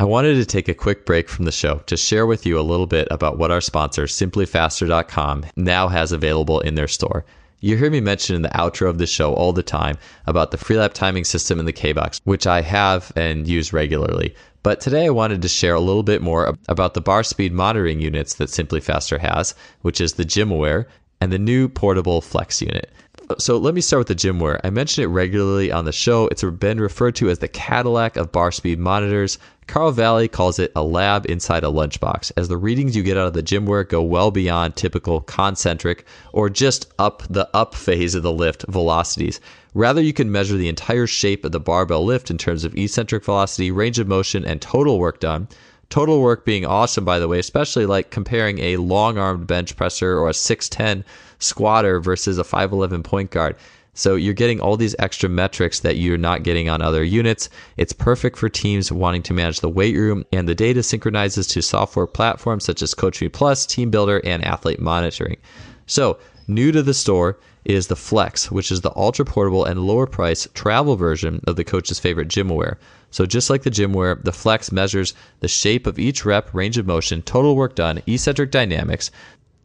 [0.00, 2.62] I wanted to take a quick break from the show to share with you a
[2.62, 7.26] little bit about what our sponsor, simplyfaster.com, now has available in their store.
[7.60, 10.56] You hear me mention in the outro of the show all the time about the
[10.56, 14.34] Freelap timing system in the K-Box, which I have and use regularly.
[14.62, 18.00] But today I wanted to share a little bit more about the bar speed monitoring
[18.00, 20.86] units that SimplyFaster has, which is the GymAware
[21.20, 22.90] and the new portable Flex unit.
[23.38, 24.60] So let me start with the GymAware.
[24.64, 26.26] I mention it regularly on the show.
[26.28, 29.38] It's been referred to as the Cadillac of bar speed monitors.
[29.68, 33.28] Carl Valle calls it a lab inside a lunchbox, as the readings you get out
[33.28, 38.24] of the GymAware go well beyond typical concentric or just up the up phase of
[38.24, 39.38] the lift velocities.
[39.74, 43.24] Rather, you can measure the entire shape of the barbell lift in terms of eccentric
[43.24, 45.46] velocity, range of motion, and total work done.
[45.88, 50.18] Total work being awesome, by the way, especially like comparing a long armed bench presser
[50.18, 51.04] or a 6'10
[51.40, 53.56] squatter versus a 5'11 point guard.
[53.92, 57.50] So you're getting all these extra metrics that you're not getting on other units.
[57.76, 61.60] It's perfect for teams wanting to manage the weight room, and the data synchronizes to
[61.60, 65.38] software platforms such as CoachMe Plus, TeamBuildr, and Athlete Monitoring.
[65.86, 70.06] So, new to the store is the Flex, which is the ultra portable and lower
[70.06, 72.76] price travel version of the coach's favorite GymAware.
[73.10, 76.86] So just like the GymAware, the Flex measures the shape of each rep, range of
[76.86, 79.10] motion, total work done, eccentric dynamics,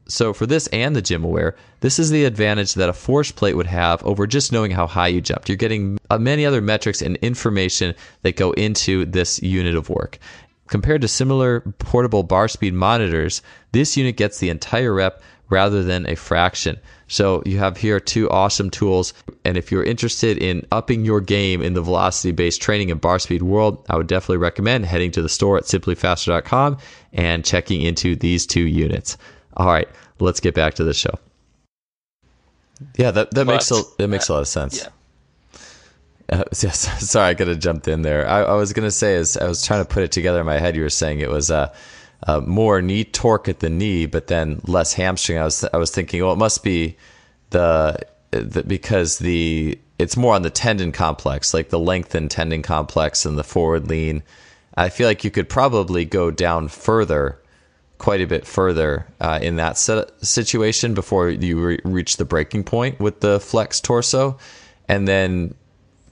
[0.07, 3.65] So for this and the GymAware, this is the advantage that a force plate would
[3.67, 5.49] have over just knowing how high you jumped.
[5.49, 10.19] You're getting uh, many other metrics and information that go into this unit of work.
[10.67, 13.41] Compared to similar portable bar speed monitors,
[13.71, 16.77] this unit gets the entire rep rather than a fraction.
[17.07, 19.13] So you have here two awesome tools.
[19.43, 23.19] And if you're interested in upping your game in the velocity based training and bar
[23.19, 26.77] speed world, I would definitely recommend heading to the store at simplyfaster.com
[27.13, 29.17] and checking into these two units.
[29.57, 29.87] All right,
[30.19, 31.17] let's get back to the show.
[32.97, 34.77] Yeah, that, that but, makes a, that makes a lot of sense.
[34.83, 34.89] Yeah.
[36.29, 38.27] Uh, yes, sorry, I could have jumped in there.
[38.27, 40.45] I, I was going to say, as I was trying to put it together in
[40.45, 41.73] my head, you were saying it was uh,
[42.27, 45.37] uh, more knee torque at the knee, but then less hamstring.
[45.37, 46.97] I was I was thinking, well, it must be
[47.51, 47.99] the,
[48.31, 53.37] the because the it's more on the tendon complex, like the lengthened tendon complex and
[53.37, 54.23] the forward lean.
[54.77, 57.39] I feel like you could probably go down further,
[57.97, 62.99] quite a bit further uh, in that situation before you re- reach the breaking point
[62.99, 64.37] with the flex torso,
[64.87, 65.53] and then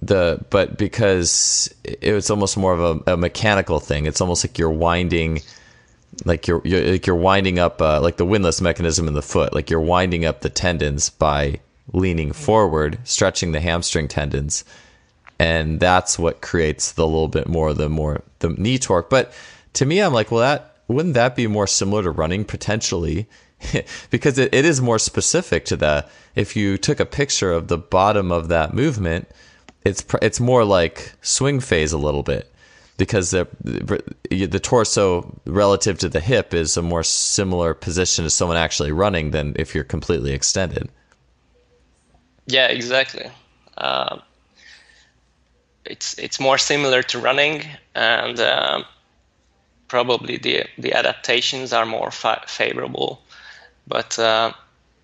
[0.02, 4.06] the but because it was almost more of a, a mechanical thing.
[4.06, 5.42] It's almost like you're winding
[6.26, 9.54] like you're, you're like you're winding up uh, like the windlass mechanism in the foot.
[9.54, 11.60] Like you're winding up the tendons by
[11.92, 14.64] leaning forward stretching the hamstring tendons.
[15.40, 19.10] And that's what creates the little bit more the more the knee torque.
[19.10, 19.34] But
[19.74, 23.28] to me i'm like well that wouldn't that be more similar to running potentially
[24.10, 27.78] because it, it is more specific to that if you took a picture of the
[27.78, 29.28] bottom of that movement
[29.86, 32.54] it's it's more like swing phase a little bit
[32.98, 33.48] because the
[34.30, 39.32] the torso relative to the hip is a more similar position to someone actually running
[39.32, 40.90] than if you're completely extended.
[42.46, 43.30] Yeah, exactly.
[43.78, 44.20] Uh,
[45.86, 47.64] it's it's more similar to running,
[47.96, 48.84] and uh,
[49.94, 53.22] probably the the adaptations are more fa- favorable,
[53.86, 54.52] but uh,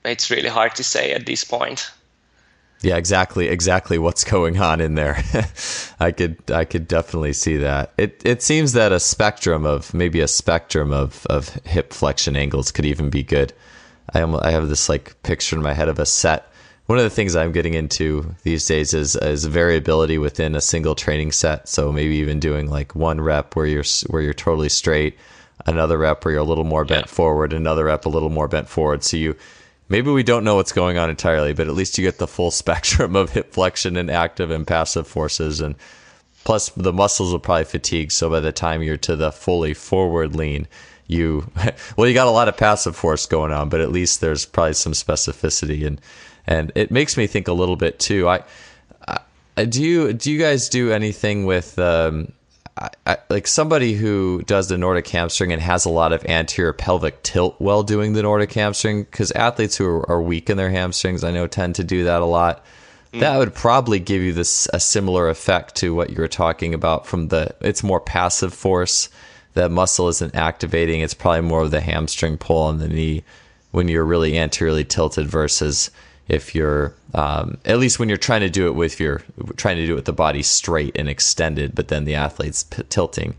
[0.04, 1.92] it's really hard to say at this point.
[2.82, 5.24] Yeah, exactly, exactly what's going on in there.
[6.00, 7.94] I could, I could definitely see that.
[7.98, 12.72] It, it seems that a spectrum of maybe a spectrum of, of hip flexion angles
[12.72, 13.54] could even be good.
[14.16, 16.52] I, I have this like picture in my head of a set.
[16.90, 20.96] One of the things I'm getting into these days is is variability within a single
[20.96, 21.70] training set.
[21.70, 25.16] So maybe even doing like one rep where you're where you're totally straight,
[25.68, 27.14] another rep where you're a little more bent yeah.
[27.14, 29.04] forward, another rep a little more bent forward.
[29.04, 29.36] So you
[29.88, 32.50] maybe we don't know what's going on entirely, but at least you get the full
[32.64, 35.62] spectrum of hip flexion and active and passive forces.
[35.62, 35.76] And
[36.44, 38.12] plus, the muscles will probably fatigue.
[38.12, 40.68] So by the time you're to the fully forward lean,
[41.06, 41.52] you
[41.98, 44.74] well, you got a lot of passive force going on, but at least there's probably
[44.74, 46.02] some specificity and
[46.50, 48.28] and it makes me think a little bit too.
[48.28, 48.44] I,
[49.56, 52.34] I do you do you guys do anything with um,
[52.76, 56.74] I, I, like somebody who does the Nordic hamstring and has a lot of anterior
[56.74, 60.72] pelvic tilt while doing the Nordic hamstring, because athletes who are, are, weak in their
[60.72, 62.66] hamstrings, I know, tend to do that a lot.
[63.14, 63.20] Mm.
[63.20, 67.06] That would probably give you this a similar effect to what you were talking about
[67.06, 67.54] from the.
[67.62, 69.10] It's more passive force.
[69.54, 71.02] The muscle isn't activating.
[71.02, 73.24] It's probably more of the hamstring pull on the knee
[73.72, 75.92] when you're really anteriorly tilted versus
[76.30, 79.24] if you're um, at least when you're trying to do it with your
[79.58, 82.84] trying to do it with the body straight and extended, but then the athlete's p-
[82.90, 83.36] tilting.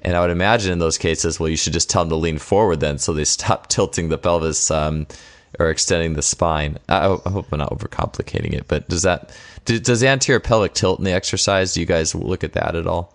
[0.00, 2.38] And I would imagine in those cases, well, you should just tell them to lean
[2.38, 5.06] forward then, so they stop tilting the pelvis um,
[5.58, 6.78] or extending the spine.
[6.88, 9.30] I, I, hope I'm not overcomplicating it, but does that
[9.64, 11.74] does anterior pelvic tilt in the exercise?
[11.74, 13.14] Do you guys look at that at all?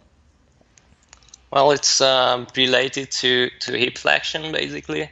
[1.51, 5.09] Well, it's um, related to to hip flexion basically.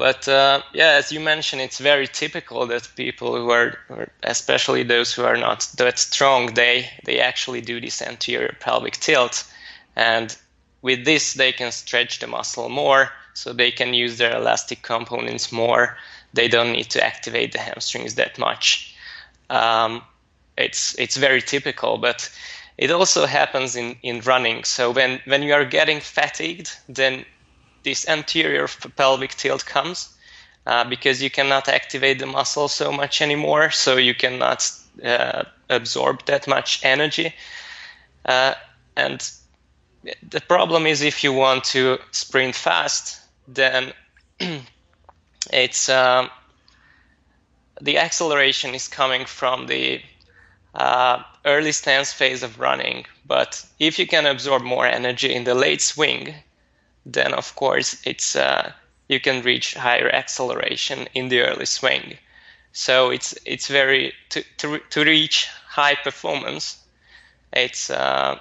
[0.00, 3.76] But uh, yeah, as you mentioned, it's very typical that people who are,
[4.22, 9.44] especially those who are not that strong, they they actually do this anterior pelvic tilt,
[9.96, 10.34] and
[10.80, 15.52] with this they can stretch the muscle more, so they can use their elastic components
[15.52, 15.98] more.
[16.32, 18.94] They don't need to activate the hamstrings that much.
[19.50, 20.00] Um,
[20.56, 22.30] it's it's very typical, but
[22.78, 24.64] it also happens in, in running.
[24.64, 27.26] So when, when you are getting fatigued, then
[27.82, 30.14] this anterior pelvic tilt comes
[30.66, 34.70] uh, because you cannot activate the muscle so much anymore, so you cannot
[35.04, 37.34] uh, absorb that much energy.
[38.24, 38.54] Uh,
[38.96, 39.30] and
[40.28, 43.92] the problem is if you want to sprint fast, then
[45.52, 46.30] it's um,
[47.80, 50.00] the acceleration is coming from the
[50.74, 53.06] uh, early stance phase of running.
[53.26, 56.34] But if you can absorb more energy in the late swing,
[57.06, 58.72] then of course it's uh,
[59.08, 62.18] you can reach higher acceleration in the early swing.
[62.72, 66.78] So it's it's very to to, to reach high performance.
[67.52, 68.38] It's uh,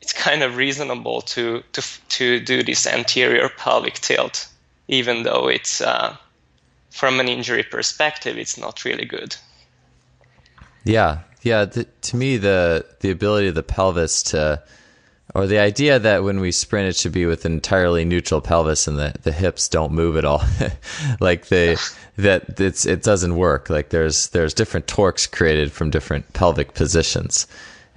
[0.00, 4.48] it's kind of reasonable to to to do this anterior pelvic tilt,
[4.88, 6.16] even though it's uh,
[6.90, 9.34] from an injury perspective, it's not really good.
[10.84, 11.64] Yeah, yeah.
[11.64, 14.62] The, to me, the the ability of the pelvis to,
[15.34, 18.86] or the idea that when we sprint, it should be with an entirely neutral pelvis
[18.86, 20.42] and the, the hips don't move at all,
[21.20, 21.76] like they
[22.16, 23.70] that it's it doesn't work.
[23.70, 27.46] Like there's there's different torques created from different pelvic positions.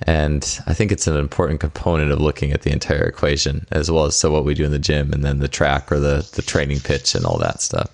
[0.04, 4.06] And I think it's an important component of looking at the entire equation, as well
[4.06, 6.44] as so what we do in the gym and then the track or the, the
[6.44, 7.90] training pitch and all that stuff.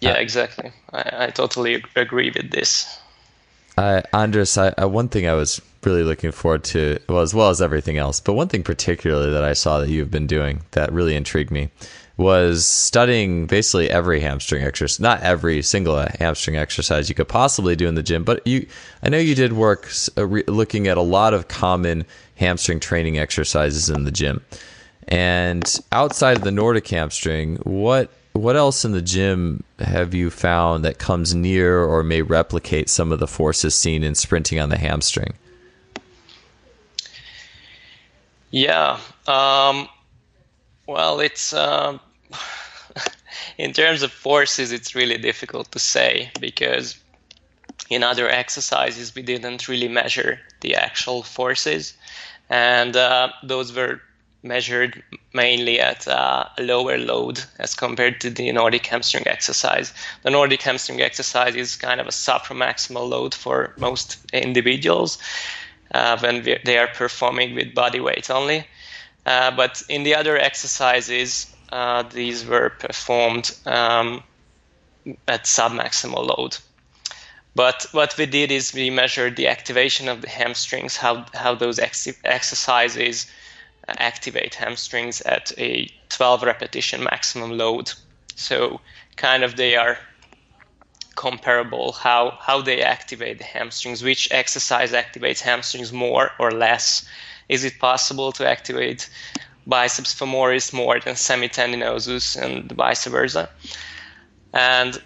[0.00, 0.72] Yeah, uh, exactly.
[0.90, 2.98] I, I totally agree with this.
[3.76, 7.62] Andras, I, I, one thing I was really looking forward to, well, as well as
[7.62, 11.14] everything else, but one thing particularly that I saw that you've been doing that really
[11.14, 11.70] intrigued me
[12.16, 17.86] was studying basically every hamstring exercise, not every single hamstring exercise you could possibly do
[17.86, 18.66] in the gym, but you,
[19.02, 22.06] I know you did work uh, looking at a lot of common
[22.36, 24.42] hamstring training exercises in the gym.
[25.08, 30.84] And outside of the Nordic hamstring, what what else in the gym have you found
[30.84, 34.76] that comes near or may replicate some of the forces seen in sprinting on the
[34.76, 35.32] hamstring?
[38.56, 39.86] Yeah, um,
[40.88, 41.98] well, it's uh,
[43.58, 46.96] in terms of forces, it's really difficult to say because
[47.90, 51.92] in other exercises we didn't really measure the actual forces,
[52.48, 54.00] and uh, those were
[54.42, 55.02] measured
[55.34, 59.92] mainly at uh, a lower load as compared to the Nordic hamstring exercise.
[60.22, 65.18] The Nordic hamstring exercise is kind of a supramaximal load for most individuals
[65.92, 68.66] uh, when they are performing with body weight only.
[69.24, 74.22] Uh, but in the other exercises, uh, these were performed um,
[75.26, 76.56] at submaximal load.
[77.54, 81.78] But what we did is we measured the activation of the hamstrings, how, how those
[81.78, 83.26] ex- exercises
[83.88, 87.92] activate hamstrings at a 12 repetition maximum load.
[88.34, 88.80] So,
[89.16, 89.98] kind of, they are
[91.16, 97.06] comparable how, how they activate the hamstrings, which exercise activates hamstrings more or less
[97.48, 99.08] is it possible to activate
[99.66, 103.48] biceps femoris more than semitendinosus and vice versa?
[104.52, 105.00] And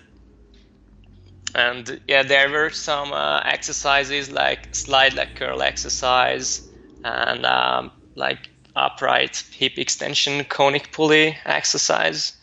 [1.55, 6.69] and yeah, there were some uh, exercises like slide leg curl exercise
[7.03, 12.35] and um, like upright hip extension conic pulley exercise.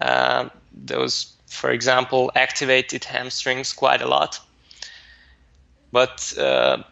[0.00, 4.40] Uh, those, for example, activated hamstrings quite a lot.
[5.92, 6.82] But uh,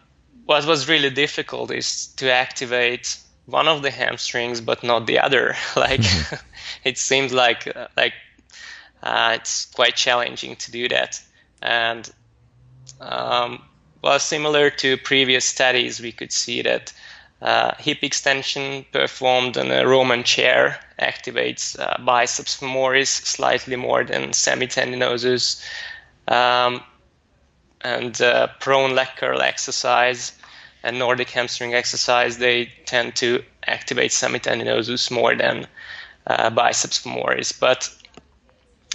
[0.45, 5.55] what was really difficult is to activate one of the hamstrings but not the other
[5.75, 6.35] like mm-hmm.
[6.83, 8.13] it seems like uh, like
[9.03, 11.21] uh, it's quite challenging to do that
[11.61, 12.11] and
[13.01, 13.61] um,
[14.01, 16.91] well similar to previous studies we could see that
[17.45, 24.31] uh, hip extension performed on a roman chair activates uh, biceps femoris slightly more than
[24.31, 25.63] semitendinosus
[26.27, 26.81] um,
[27.81, 30.33] and uh, prone leg curl exercise
[30.85, 35.67] and Nordic hamstring exercise, they tend to activate semitendinosus more than
[36.27, 37.59] uh, biceps femoris.
[37.59, 37.89] But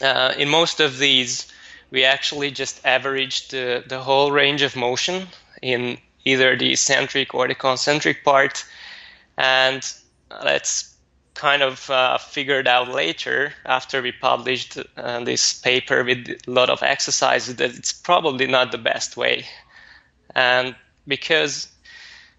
[0.00, 1.52] uh, in most of these,
[1.90, 5.26] we actually just averaged the, the whole range of motion
[5.62, 8.64] in either the eccentric or the concentric part.
[9.36, 9.82] And
[10.44, 10.94] let's
[11.34, 16.68] kind of uh, figured out later after we published uh, this paper with a lot
[16.68, 19.46] of exercises that it's probably not the best way.
[20.34, 20.74] And
[21.06, 21.68] because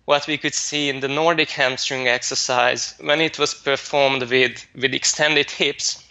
[0.05, 4.93] what we could see in the Nordic hamstring exercise, when it was performed with, with
[4.93, 6.03] extended hips,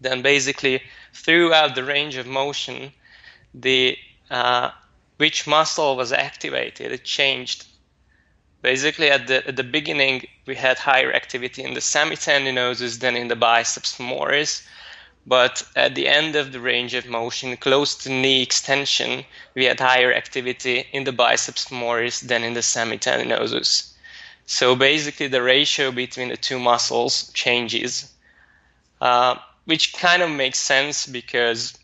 [0.00, 0.82] then basically
[1.12, 2.92] throughout the range of motion,
[3.52, 3.96] the
[4.30, 4.70] uh,
[5.16, 7.66] which muscle was activated, it changed
[8.64, 13.28] Basically, at the, at the beginning, we had higher activity in the semitendinosus than in
[13.28, 14.62] the biceps femoris.
[15.26, 19.80] But at the end of the range of motion, close to knee extension, we had
[19.80, 23.92] higher activity in the biceps femoris than in the semitendinosus.
[24.46, 28.10] So basically, the ratio between the two muscles changes,
[29.02, 29.34] uh,
[29.66, 31.76] which kind of makes sense because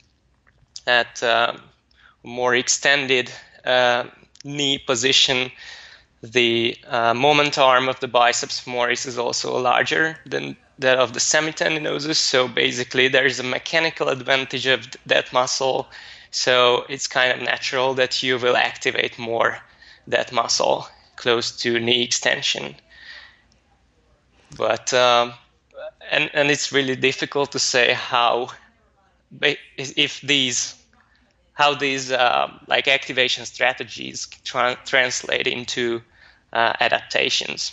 [0.86, 1.58] at uh,
[2.22, 3.30] more extended
[3.64, 4.04] uh,
[4.44, 5.50] knee position,
[6.22, 11.20] the uh, moment arm of the biceps femoris is also larger than that of the
[11.20, 12.16] semitendinosus.
[12.16, 15.88] So basically, there is a mechanical advantage of that muscle.
[16.30, 19.58] So it's kind of natural that you will activate more
[20.06, 22.74] that muscle close to knee extension.
[24.56, 25.34] But um,
[26.10, 28.50] and and it's really difficult to say how
[29.76, 30.74] if these
[31.60, 36.00] how these uh, like activation strategies tra- translate into
[36.54, 37.72] uh, adaptations.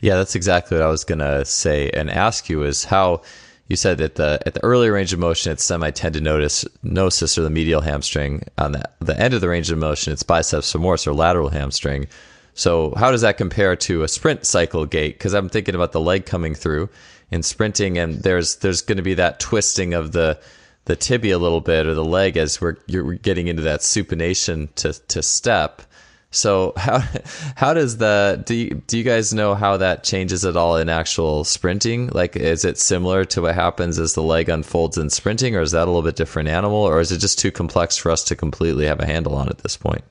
[0.00, 3.22] Yeah, that's exactly what I was to say and ask you is how
[3.68, 7.80] you said that the at the early range of motion it's semitendinosus or the medial
[7.80, 8.42] hamstring.
[8.58, 12.06] On the, the end of the range of motion, it's biceps femoris or lateral hamstring.
[12.52, 15.14] So how does that compare to a sprint cycle gait?
[15.14, 16.90] Because I'm thinking about the leg coming through
[17.30, 20.38] in sprinting, and there's there's going to be that twisting of the
[20.86, 24.68] the tibia a little bit or the leg as we're you're getting into that supination
[24.76, 25.82] to to step.
[26.30, 27.02] So how
[27.56, 30.88] how does the do you, do you guys know how that changes at all in
[30.88, 32.08] actual sprinting?
[32.08, 35.70] Like, is it similar to what happens as the leg unfolds in sprinting, or is
[35.70, 38.36] that a little bit different animal, or is it just too complex for us to
[38.36, 40.04] completely have a handle on at this point?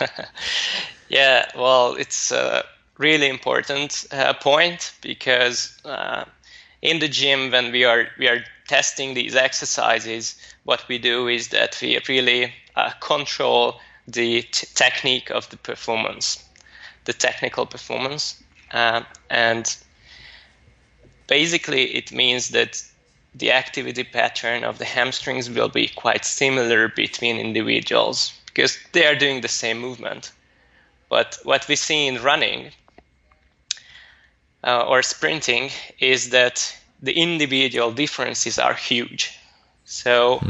[1.08, 2.64] yeah, well, it's a
[2.98, 6.24] really important uh, point because uh,
[6.82, 11.48] in the gym when we are we are testing these exercises, what we do is
[11.48, 16.44] that we really uh, control the t- technique of the performance,
[17.04, 18.42] the technical performance.
[18.72, 19.76] Uh, and
[21.26, 22.82] basically, it means that
[23.34, 29.14] the activity pattern of the hamstrings will be quite similar between individuals because they are
[29.14, 30.32] doing the same movement.
[31.08, 32.72] But what we see in running
[34.64, 39.36] uh, or sprinting is that the individual differences are huge.
[39.84, 40.40] So.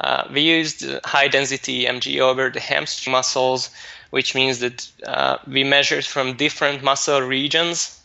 [0.00, 3.68] Uh, we used high density EMG over the hamstring muscles,
[4.08, 8.00] which means that uh, we measured from different muscle regions,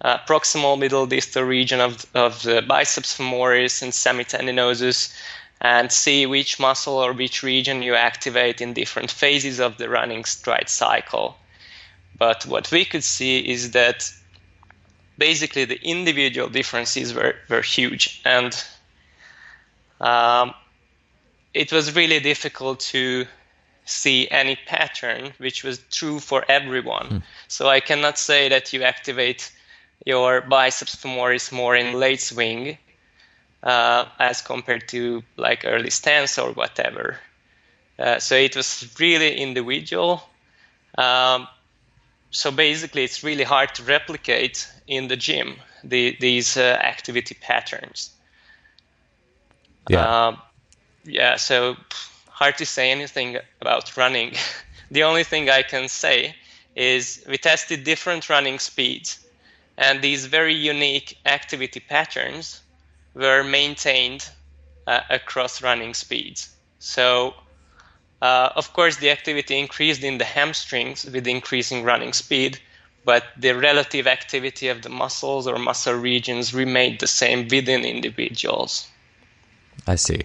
[0.00, 5.14] uh, proximal, middle, distal region of, of the biceps femoris and semitendinosus,
[5.60, 10.24] and see which muscle or which region you activate in different phases of the running
[10.24, 11.36] stride cycle.
[12.18, 14.10] But what we could see is that
[15.18, 18.20] basically the individual differences were, were huge.
[18.24, 18.64] And
[20.00, 20.54] um,
[21.52, 23.26] it was really difficult to
[23.86, 27.06] see any pattern which was true for everyone.
[27.06, 27.22] Mm.
[27.48, 29.52] So I cannot say that you activate
[30.06, 32.78] your biceps femoris more in late swing
[33.62, 37.18] uh, as compared to like early stance or whatever.
[37.98, 40.22] Uh, so it was really individual.
[40.98, 41.46] Um,
[42.34, 45.54] so basically, it's really hard to replicate in the gym
[45.84, 48.10] the, these uh, activity patterns.
[49.88, 50.26] Yeah.
[50.26, 50.42] Um,
[51.04, 51.76] yeah, so
[52.28, 54.34] hard to say anything about running.
[54.90, 56.34] the only thing I can say
[56.74, 59.24] is we tested different running speeds,
[59.78, 62.60] and these very unique activity patterns
[63.14, 64.28] were maintained
[64.88, 66.52] uh, across running speeds.
[66.80, 67.34] So,
[68.24, 72.58] uh, of course, the activity increased in the hamstrings with increasing running speed,
[73.04, 78.88] but the relative activity of the muscles or muscle regions remained the same within individuals.
[79.86, 80.22] I see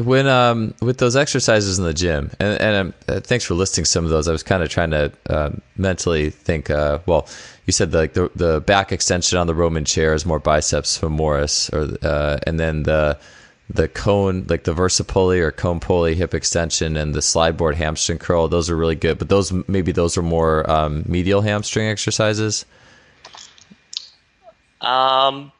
[0.00, 3.84] when um with those exercises in the gym and, and um, uh, thanks for listing
[3.84, 7.28] some of those i was kind of trying to uh, mentally think uh, well
[7.66, 10.98] you said the, like the, the back extension on the roman chair is more biceps
[10.98, 13.18] femoris or uh, and then the
[13.74, 18.18] the cone like the versa-pulley or cone pulley hip extension and the slide board hamstring
[18.18, 22.66] curl those are really good but those maybe those are more um, medial hamstring exercises?
[24.80, 25.52] Um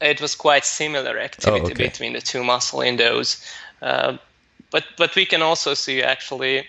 [0.00, 1.88] it was quite similar activity oh, okay.
[1.88, 3.44] between the two muscle in those.
[3.82, 4.16] Uh,
[4.70, 6.66] but but we can also see actually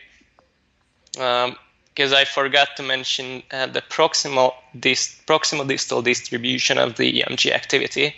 [1.11, 1.51] because
[2.11, 7.51] um, I forgot to mention uh, the proximal dist- proximal distal distribution of the EMG
[7.51, 8.15] activity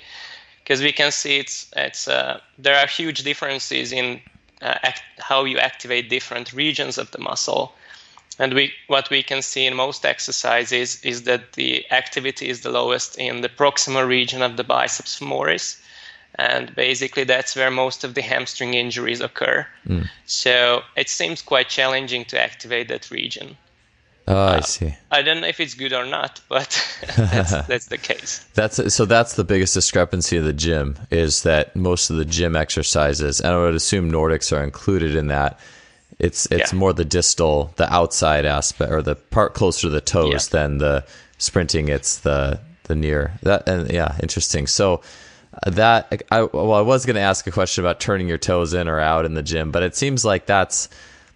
[0.72, 4.22] because we can see it's it's uh, there are huge differences in
[4.62, 7.74] uh, act- how you activate different regions of the muscle
[8.40, 12.70] and we what we can see in most exercises is that the activity is the
[12.70, 15.82] lowest in the proximal region of the biceps femoris
[16.36, 19.68] and basically that's where most of the hamstring injuries occur.
[19.86, 20.08] Mm.
[20.26, 23.58] So it seems quite challenging to activate that region.
[24.28, 24.96] Oh, uh, I see.
[25.10, 26.70] I don't know if it's good or not, but
[27.18, 28.46] that's, that's the case.
[28.54, 29.06] That's so.
[29.06, 33.52] That's the biggest discrepancy of the gym is that most of the gym exercises, and
[33.52, 35.60] I would assume Nordics are included in that.
[36.20, 36.80] It's it's yeah.
[36.80, 40.60] more the distal, the outside aspect, or the part closer to the toes yeah.
[40.60, 41.06] than the
[41.40, 41.90] sprinting.
[41.90, 44.68] It's the the near that, and yeah, interesting.
[44.68, 45.02] So
[45.66, 48.88] that I well, I was going to ask a question about turning your toes in
[48.88, 50.90] or out in the gym, but it seems like that's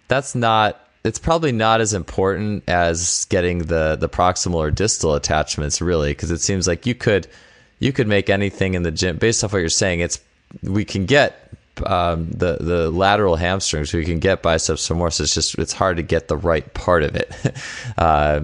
[0.08, 0.80] that's not.
[1.06, 6.30] It's probably not as important as getting the the proximal or distal attachments, really, because
[6.30, 7.28] it seems like you could
[7.78, 10.00] you could make anything in the gym based off what you're saying.
[10.00, 10.20] It's
[10.62, 11.50] we can get
[11.84, 15.20] um, the the lateral hamstrings, we can get biceps femoris.
[15.20, 17.32] It's just it's hard to get the right part of it.
[17.98, 18.40] uh,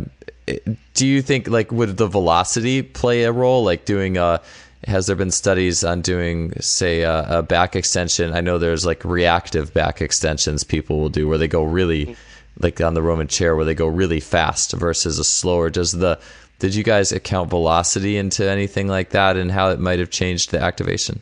[0.95, 4.41] do you think like would the velocity play a role, like doing a
[4.87, 9.05] has there been studies on doing say a, a, back extension i know there's like
[9.05, 12.17] reactive back extensions people will do where they go really
[12.59, 16.19] like on the roman chair where they go really fast versus a slower does the
[16.63, 20.53] did you guys account velocity into anything like that and how it might have changed
[20.53, 21.21] the activation?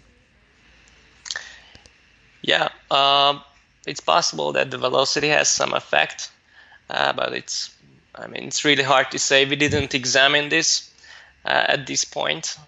[2.42, 3.40] Yeah, um,
[3.86, 6.30] it's possible that the velocity has some effect,
[6.90, 7.74] uh, but it's,
[8.14, 9.46] I mean, it's really hard to say.
[9.46, 10.90] We didn't examine this
[11.46, 12.58] uh, at this point,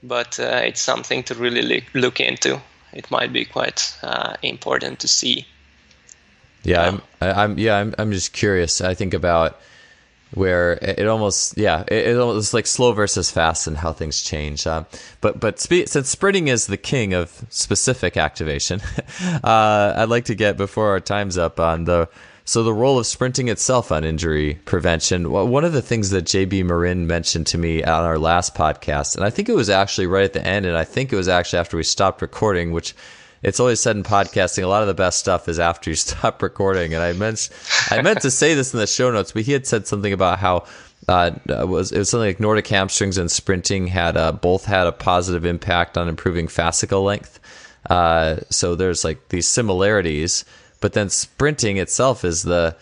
[0.00, 2.60] but uh, it's something to really look into.
[2.92, 5.48] It might be quite uh, important to see.
[6.62, 8.80] Yeah, I'm, I'm, yeah, I'm, I'm just curious.
[8.80, 9.60] I think about
[10.32, 14.66] where it almost yeah it, it was like slow versus fast and how things change
[14.66, 14.84] uh,
[15.20, 18.80] but but spe- since sprinting is the king of specific activation
[19.42, 22.08] uh, i'd like to get before our time's up on the
[22.44, 26.64] so the role of sprinting itself on injury prevention one of the things that JB
[26.64, 30.24] Morin mentioned to me on our last podcast and i think it was actually right
[30.24, 32.94] at the end and i think it was actually after we stopped recording which
[33.42, 36.42] it's always said in podcasting, a lot of the best stuff is after you stop
[36.42, 36.94] recording.
[36.94, 37.48] And I meant,
[37.90, 40.38] I meant to say this in the show notes, but he had said something about
[40.38, 40.64] how
[41.08, 44.86] uh, it was it was something like Nordic hamstrings and sprinting had uh, both had
[44.86, 47.40] a positive impact on improving fascicle length.
[47.88, 50.44] Uh, so there's like these similarities,
[50.80, 52.76] but then sprinting itself is the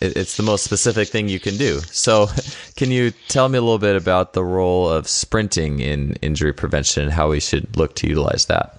[0.00, 1.80] it, it's the most specific thing you can do.
[1.80, 2.28] So,
[2.76, 7.04] can you tell me a little bit about the role of sprinting in injury prevention
[7.04, 8.77] and how we should look to utilize that?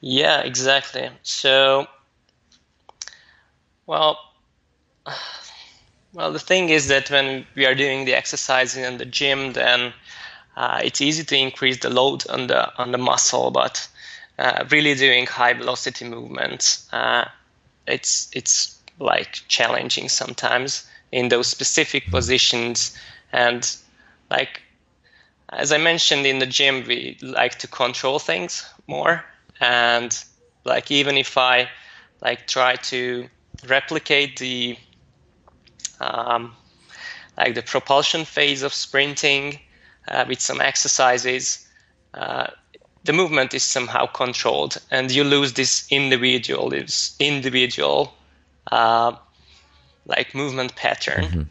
[0.00, 1.10] Yeah, exactly.
[1.22, 1.86] So,
[3.86, 4.18] well,
[6.12, 9.92] well, the thing is that when we are doing the exercising in the gym, then
[10.56, 13.88] uh, it's easy to increase the load on the on the muscle, but
[14.38, 17.26] uh, really doing high velocity movements, uh,
[17.86, 22.96] it's it's like challenging sometimes in those specific positions,
[23.32, 23.76] and
[24.30, 24.62] like
[25.50, 29.24] as I mentioned in the gym, we like to control things more
[29.60, 30.24] and
[30.64, 31.68] like even if I
[32.20, 33.28] like try to
[33.66, 34.76] replicate the
[36.00, 36.54] um,
[37.36, 39.58] like the propulsion phase of sprinting
[40.08, 41.66] uh, with some exercises,
[42.14, 42.48] uh,
[43.04, 48.14] the movement is somehow controlled, and you lose this individual this individual
[48.70, 49.12] uh,
[50.06, 51.24] like movement pattern.
[51.24, 51.42] Mm-hmm.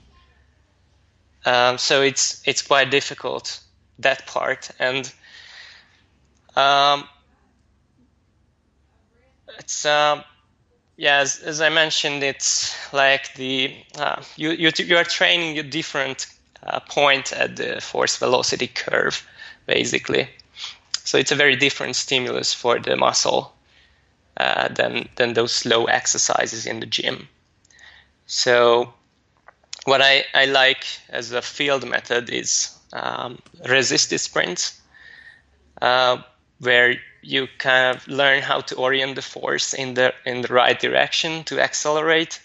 [1.49, 3.59] Um, so it's it's quite difficult
[3.99, 5.11] that part, and
[6.55, 7.07] um,
[9.59, 10.23] it's um,
[10.97, 15.63] yeah, as, as, I mentioned, it's like the uh, you, you you are training a
[15.63, 16.27] different
[16.63, 19.25] uh, point at the force velocity curve,
[19.65, 20.27] basically.
[21.03, 23.53] So it's a very different stimulus for the muscle
[24.37, 27.27] uh, than than those slow exercises in the gym.
[28.25, 28.93] So
[29.85, 33.39] what I, I like as a field method is um,
[33.69, 34.81] resisted sprints,
[35.81, 36.17] uh,
[36.59, 36.95] where
[37.27, 41.43] you kind of learn how to orient the force in the in the right direction
[41.43, 42.39] to accelerate.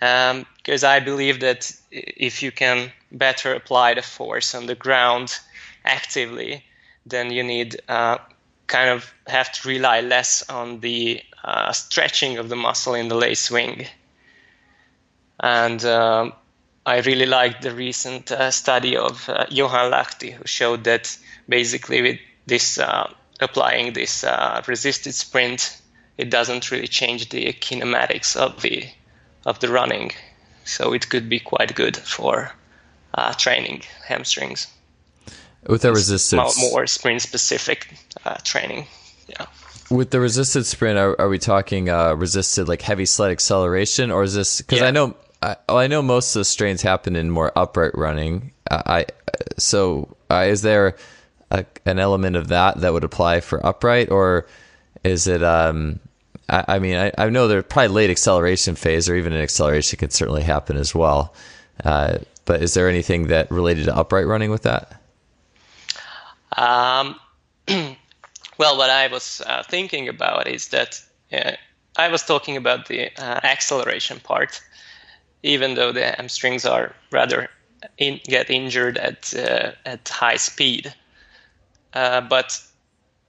[0.00, 5.36] Because um, I believe that if you can better apply the force on the ground
[5.84, 6.64] actively,
[7.04, 8.18] then you need uh,
[8.66, 13.16] kind of have to rely less on the uh, stretching of the muscle in the
[13.16, 13.86] late swing.
[15.40, 16.32] And um,
[16.86, 22.02] I really liked the recent uh, study of uh, Johan Lahti, who showed that basically
[22.02, 25.80] with this uh, applying this uh, resisted sprint,
[26.16, 28.86] it doesn't really change the kinematics of the
[29.46, 30.12] of the running.
[30.64, 32.52] So it could be quite good for
[33.14, 34.66] uh, training hamstrings.
[35.66, 38.86] With the resisted, more sprint specific uh, training.
[39.28, 39.46] Yeah.
[39.90, 44.22] With the resisted sprint, are, are we talking uh, resisted like heavy sled acceleration, or
[44.22, 44.86] is this because yeah.
[44.86, 48.52] I know I, well, I know most of the strains happen in more upright running.
[48.70, 49.06] I
[49.56, 50.96] so uh, is there
[51.50, 54.46] a, an element of that that would apply for upright, or
[55.04, 55.42] is it?
[55.42, 56.00] Um,
[56.48, 59.98] I, I mean, I, I know there's probably late acceleration phase, or even an acceleration
[59.98, 61.34] could certainly happen as well.
[61.84, 65.00] Uh, but is there anything that related to upright running with that?
[66.56, 67.16] Um,
[68.58, 71.00] well, what I was uh, thinking about is that
[71.32, 71.52] uh,
[71.96, 74.60] I was talking about the uh, acceleration part,
[75.42, 77.50] even though the hamstrings are rather
[77.98, 80.94] in, get injured at uh, at high speed.
[81.92, 82.60] Uh, but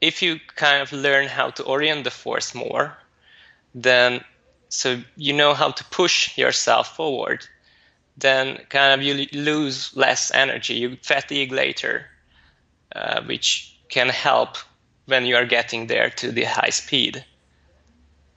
[0.01, 2.97] if you kind of learn how to orient the force more,
[3.76, 4.24] then
[4.70, 7.45] so you know how to push yourself forward,
[8.18, 12.05] then kind of you lose less energy, you fatigue later,
[12.95, 14.57] uh, which can help
[15.05, 17.26] when you are getting there to the high speed.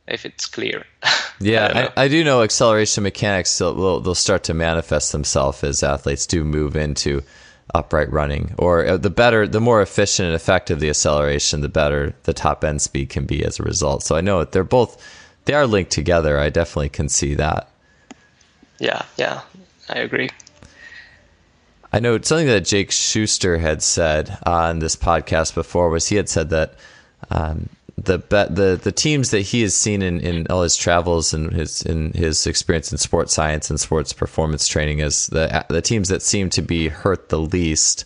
[0.09, 0.85] If it's clear.
[1.41, 3.61] yeah, I, I, I, do know acceleration mechanics.
[3.61, 7.23] Will they'll start to manifest themselves as athletes do move into
[7.75, 12.15] upright running or uh, the better the more efficient and effective the acceleration the better
[12.25, 14.03] the top end speed can be as a result.
[14.03, 15.03] So i know they're both
[15.45, 16.39] they are linked together.
[16.39, 17.69] I definitely can see that.
[18.79, 19.43] Yeah yeah
[19.89, 20.31] i agree.
[21.95, 26.29] I know something that Jake Schuster had said on this podcast before was he had
[26.29, 26.75] said that
[27.29, 28.19] um, the
[28.51, 32.13] the the teams that he has seen in, in all his travels and his in
[32.13, 36.49] his experience in sports science and sports performance training is the the teams that seem
[36.51, 38.05] to be hurt the least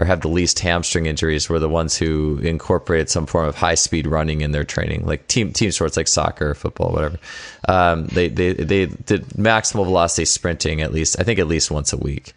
[0.00, 3.74] or have the least hamstring injuries were the ones who incorporated some form of high
[3.74, 7.18] speed running in their training, like team team sports like soccer, football, whatever.
[7.68, 11.92] Um, they they they did maximal velocity sprinting at least I think at least once
[11.92, 12.32] a week,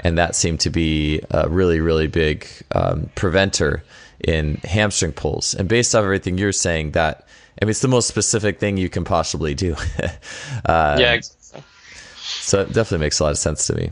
[0.00, 3.84] and that seemed to be a really really big um, preventer
[4.20, 5.54] in hamstring pulls.
[5.54, 7.26] And based off everything you're saying, that
[7.60, 9.74] I mean it's the most specific thing you can possibly do.
[10.64, 11.12] uh, yeah.
[11.12, 11.62] Exactly.
[12.40, 13.90] So it definitely makes a lot of sense to me.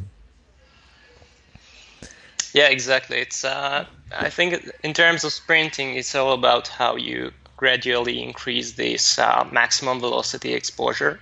[2.55, 3.18] Yeah, exactly.
[3.18, 8.73] It's uh, I think in terms of sprinting, it's all about how you gradually increase
[8.73, 11.20] this uh, maximum velocity exposure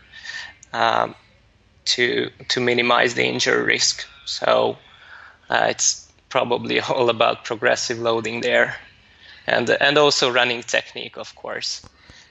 [0.73, 1.15] um,
[1.85, 4.07] to to minimize the injury risk.
[4.25, 4.77] So
[5.49, 8.77] uh, it's probably all about progressive loading there,
[9.51, 11.83] and and also running technique, of course.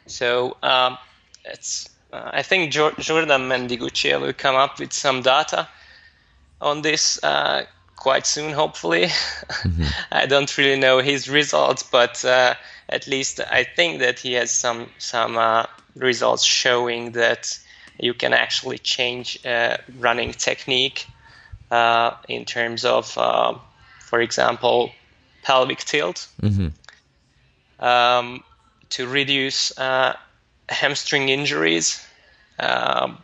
[0.08, 0.98] So um,
[1.46, 5.68] it's uh, I think Jurdan Mendiguchia will come up with some data
[6.62, 7.66] on this uh,
[7.96, 9.06] quite soon, hopefully.
[9.06, 9.84] Mm-hmm.
[10.12, 12.56] I don't really know his results, but uh,
[12.88, 15.66] at least I think that he has some some uh,
[15.96, 17.60] results showing that
[18.00, 21.06] you can actually change uh, running technique
[21.72, 23.54] uh, in terms of, uh,
[24.00, 24.92] for example,
[25.44, 26.68] pelvic tilt mm-hmm.
[27.80, 28.44] Um,
[28.90, 30.16] to reduce uh,
[30.68, 32.06] hamstring injuries.
[32.60, 33.18] Um,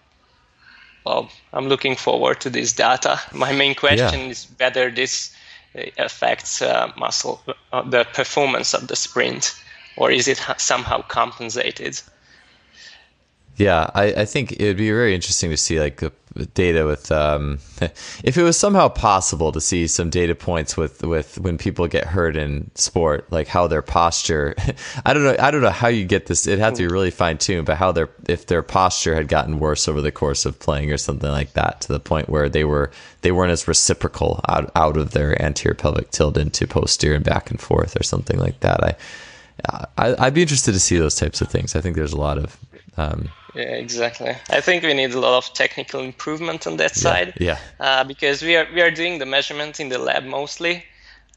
[1.05, 3.19] well, I'm looking forward to this data.
[3.31, 4.29] My main question yeah.
[4.31, 5.35] is whether this
[5.77, 7.41] uh, affects uh, muscle,
[7.71, 9.53] uh, the performance of the sprint,
[9.97, 12.01] or is it somehow compensated?
[13.57, 16.03] Yeah, I, I think it would be very interesting to see like
[16.53, 17.59] data with um,
[18.23, 22.05] if it was somehow possible to see some data points with with when people get
[22.05, 24.55] hurt in sport, like how their posture.
[25.05, 25.35] I don't know.
[25.39, 26.47] I don't know how you get this.
[26.47, 29.59] It had to be really fine tuned, but how their if their posture had gotten
[29.59, 32.65] worse over the course of playing or something like that, to the point where they
[32.65, 32.91] were
[33.21, 37.49] they weren't as reciprocal out out of their anterior pelvic tilt into posterior and back
[37.49, 38.83] and forth or something like that.
[38.83, 38.95] I,
[39.97, 41.73] I I'd be interested to see those types of things.
[41.73, 42.57] I think there's a lot of
[42.97, 44.35] um, yeah, exactly.
[44.49, 47.33] I think we need a lot of technical improvement on that yeah, side.
[47.39, 47.57] Yeah.
[47.79, 50.83] Uh, because we are we are doing the measurement in the lab mostly.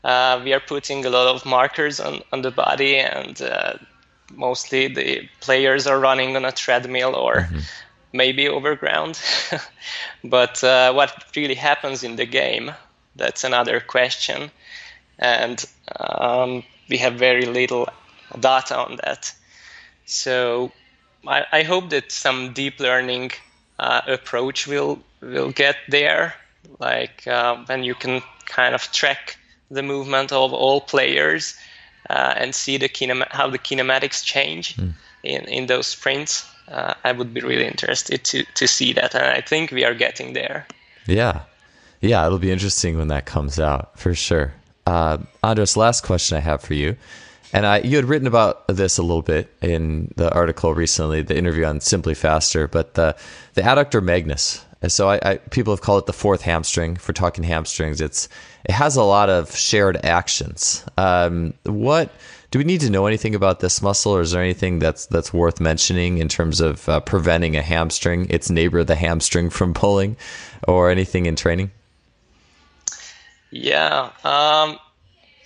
[0.05, 3.75] Uh, we are putting a lot of markers on, on the body, and uh,
[4.35, 7.59] mostly the players are running on a treadmill or mm-hmm.
[8.13, 9.21] maybe overground.
[10.25, 12.73] but uh, what really happens in the game?
[13.17, 14.51] That's another question,
[15.19, 15.65] and
[15.99, 17.89] um, we have very little
[18.39, 19.33] data on that.
[20.07, 20.73] So
[21.27, 23.33] I, I hope that some deep learning
[23.79, 26.35] uh, approach will will get there,
[26.79, 29.37] like uh, when you can kind of track
[29.71, 31.57] the movement of all players
[32.09, 34.93] uh, and see the kinem- how the kinematics change mm.
[35.23, 36.47] in, in those sprints.
[36.69, 39.95] Uh, I would be really interested to, to see that, and I think we are
[39.95, 40.67] getting there.
[41.07, 41.43] Yeah,
[42.01, 44.53] yeah, it'll be interesting when that comes out for sure.
[44.87, 46.97] Uh, Andras, last question I have for you
[47.53, 51.37] and I, you had written about this a little bit in the article recently, the
[51.37, 53.17] interview on Simply Faster, but the
[53.55, 54.65] the adductor magnus.
[54.87, 58.01] So I, I, people have called it the fourth hamstring for talking hamstrings.
[58.01, 58.29] It's
[58.65, 60.85] it has a lot of shared actions.
[60.97, 62.13] Um, what
[62.51, 65.33] do we need to know anything about this muscle, or is there anything that's that's
[65.33, 70.17] worth mentioning in terms of uh, preventing a hamstring, its neighbor, the hamstring, from pulling,
[70.67, 71.71] or anything in training?
[73.51, 74.11] Yeah.
[74.23, 74.79] Um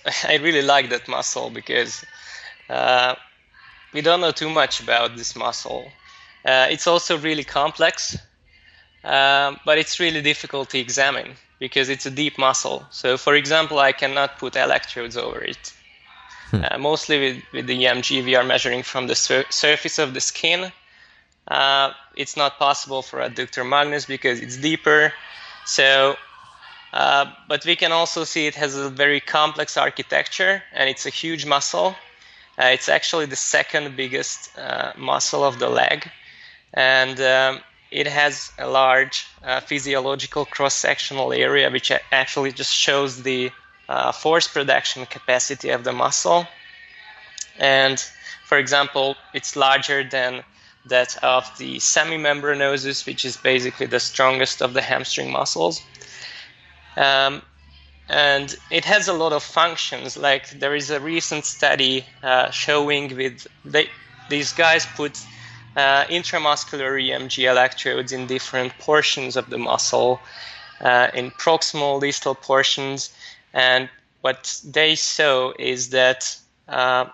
[0.27, 2.03] I really like that muscle because
[2.69, 3.15] uh,
[3.93, 5.91] we don't know too much about this muscle.
[6.45, 8.17] Uh, it's also really complex,
[9.03, 12.85] um, but it's really difficult to examine because it's a deep muscle.
[12.91, 15.73] So, for example, I cannot put electrodes over it.
[16.51, 16.61] Hmm.
[16.69, 20.19] Uh, mostly with, with the EMG, we are measuring from the sur- surface of the
[20.19, 20.71] skin.
[21.47, 25.13] Uh, it's not possible for adductor magnus because it's deeper.
[25.65, 26.15] So
[26.93, 31.09] uh, but we can also see it has a very complex architecture and it's a
[31.09, 31.95] huge muscle.
[32.59, 36.07] Uh, it's actually the second biggest uh, muscle of the leg.
[36.71, 43.23] And um, it has a large uh, physiological cross sectional area, which actually just shows
[43.23, 43.49] the
[43.89, 46.47] uh, force production capacity of the muscle.
[47.57, 47.99] And
[48.45, 50.43] for example, it's larger than
[50.85, 55.81] that of the semimembranosus, which is basically the strongest of the hamstring muscles.
[56.97, 57.41] Um,
[58.09, 60.17] and it has a lot of functions.
[60.17, 63.89] Like there is a recent study uh, showing with they,
[64.29, 65.19] these guys put
[65.75, 70.19] uh, intramuscular EMG electrodes in different portions of the muscle,
[70.81, 73.15] uh, in proximal distal portions.
[73.53, 73.89] And
[74.21, 76.37] what they saw is that
[76.67, 77.05] uh,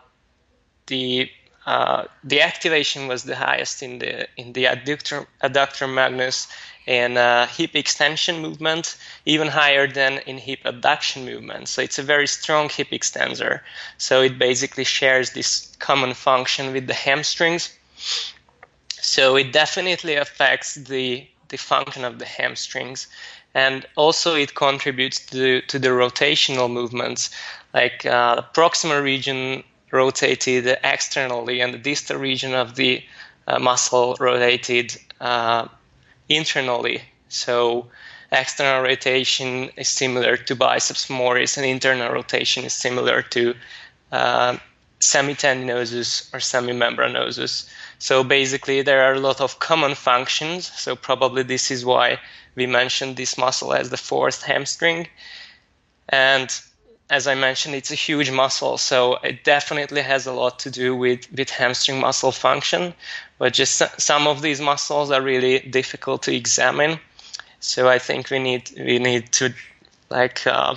[0.87, 1.29] the
[1.65, 6.47] uh, the activation was the highest in the in the adductor, adductor magnus
[6.85, 11.67] in uh, hip extension movement, even higher than in hip abduction movement.
[11.67, 13.63] So it's a very strong hip extensor.
[13.97, 17.77] So it basically shares this common function with the hamstrings.
[19.01, 23.07] So it definitely affects the the function of the hamstrings,
[23.55, 27.29] and also it contributes to to the rotational movements,
[27.73, 33.03] like uh, the proximal region rotated externally and the distal region of the
[33.47, 35.67] uh, muscle rotated uh,
[36.29, 37.01] internally.
[37.27, 37.87] So
[38.31, 43.55] external rotation is similar to biceps femoris, and internal rotation is similar to
[44.11, 44.57] uh,
[44.99, 47.69] semitendinosus or semimembranosus.
[47.99, 50.71] So basically, there are a lot of common functions.
[50.71, 52.19] So probably this is why
[52.55, 55.07] we mentioned this muscle as the fourth hamstring.
[56.09, 56.49] And
[57.09, 60.95] as I mentioned, it's a huge muscle, so it definitely has a lot to do
[60.95, 62.93] with, with hamstring muscle function.
[63.39, 66.99] But just some of these muscles are really difficult to examine.
[67.59, 69.53] So I think we need we need to
[70.09, 70.75] like uh,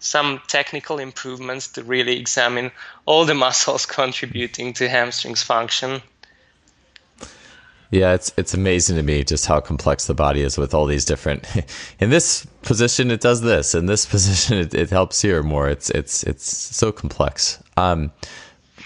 [0.00, 2.70] some technical improvements to really examine
[3.06, 6.02] all the muscles contributing to hamstrings function.
[7.90, 11.04] Yeah, it's it's amazing to me just how complex the body is with all these
[11.06, 11.46] different.
[12.00, 13.74] In this position, it does this.
[13.74, 15.68] In this position, it, it helps here more.
[15.68, 17.62] It's it's it's so complex.
[17.76, 18.12] Um,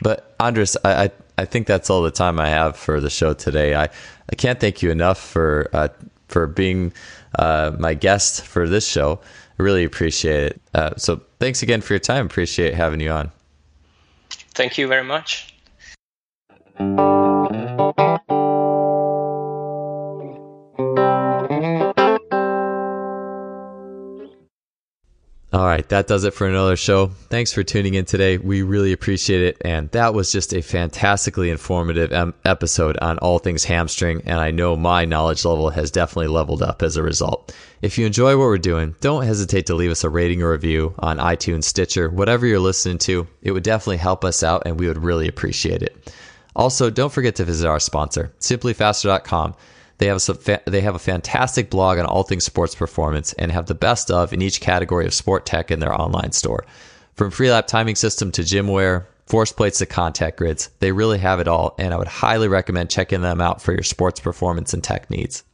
[0.02, 3.34] but Andras, I, I, I think that's all the time I have for the show
[3.34, 3.74] today.
[3.74, 3.84] I
[4.30, 5.88] I can't thank you enough for uh,
[6.28, 6.92] for being
[7.38, 9.18] uh, my guest for this show.
[9.58, 10.60] I really appreciate it.
[10.74, 12.26] Uh, so thanks again for your time.
[12.26, 13.32] Appreciate having you on.
[14.54, 15.48] Thank you very much.
[25.52, 27.08] All right, that does it for another show.
[27.28, 28.38] Thanks for tuning in today.
[28.38, 29.58] We really appreciate it.
[29.62, 32.10] And that was just a fantastically informative
[32.46, 34.22] episode on all things hamstring.
[34.24, 37.54] And I know my knowledge level has definitely leveled up as a result.
[37.82, 40.94] If you enjoy what we're doing, don't hesitate to leave us a rating or review
[41.00, 43.28] on iTunes, Stitcher, whatever you're listening to.
[43.42, 46.14] It would definitely help us out and we would really appreciate it.
[46.56, 49.54] Also, don't forget to visit our sponsor, simplyfaster.com.
[49.98, 53.66] They have a, they have a fantastic blog on all things sports performance and have
[53.66, 56.64] the best of in each category of sport tech in their online store.
[57.14, 61.40] From Freelap timing system to gym wear, force plates to contact grids, they really have
[61.40, 64.82] it all, and I would highly recommend checking them out for your sports performance and
[64.82, 65.44] tech needs.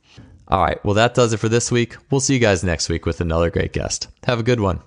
[0.48, 1.96] All right, well, that does it for this week.
[2.10, 4.08] We'll see you guys next week with another great guest.
[4.24, 4.80] Have a good one.